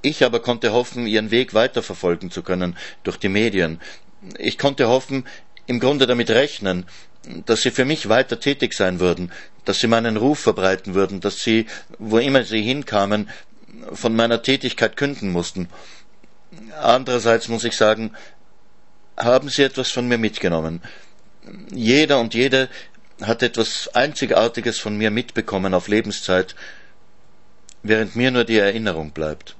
Ich 0.02 0.24
aber 0.24 0.40
konnte 0.40 0.72
hoffen, 0.72 1.08
ihren 1.08 1.32
Weg 1.32 1.54
weiterverfolgen 1.54 2.32
zu 2.32 2.44
können 2.44 2.78
durch 3.04 3.18
die 3.18 3.30
Medien. 3.30 3.82
Ich 4.38 4.58
konnte 4.58 4.88
hoffen, 4.88 5.26
im 5.66 5.80
Grunde 5.80 6.08
damit 6.08 6.30
rechnen, 6.30 6.86
dass 7.46 7.62
sie 7.62 7.72
für 7.72 7.86
mich 7.86 8.08
weiter 8.08 8.40
tätig 8.40 8.74
sein 8.74 9.00
würden, 9.00 9.32
dass 9.66 9.80
sie 9.80 9.88
meinen 9.88 10.18
Ruf 10.18 10.40
verbreiten 10.40 10.94
würden, 10.94 11.20
dass 11.20 11.44
sie, 11.44 11.66
wo 11.98 12.18
immer 12.18 12.44
sie 12.44 12.62
hinkamen, 12.62 13.30
von 13.94 14.16
meiner 14.16 14.42
Tätigkeit 14.42 14.98
künden 14.98 15.32
mussten. 15.32 15.70
Andererseits 16.82 17.48
muss 17.48 17.64
ich 17.64 17.76
sagen, 17.76 18.14
haben 19.18 19.50
sie 19.50 19.64
etwas 19.64 19.92
von 19.92 20.08
mir 20.08 20.18
mitgenommen. 20.18 20.82
Jeder 21.72 22.20
und 22.20 22.34
jede 22.34 22.70
hat 23.22 23.44
etwas 23.44 23.90
Einzigartiges 23.94 24.80
von 24.80 24.98
mir 24.98 25.12
mitbekommen 25.12 25.74
auf 25.74 25.88
Lebenszeit, 25.88 26.56
während 27.84 28.16
mir 28.16 28.32
nur 28.32 28.46
die 28.46 28.58
Erinnerung 28.58 29.12
bleibt. 29.12 29.56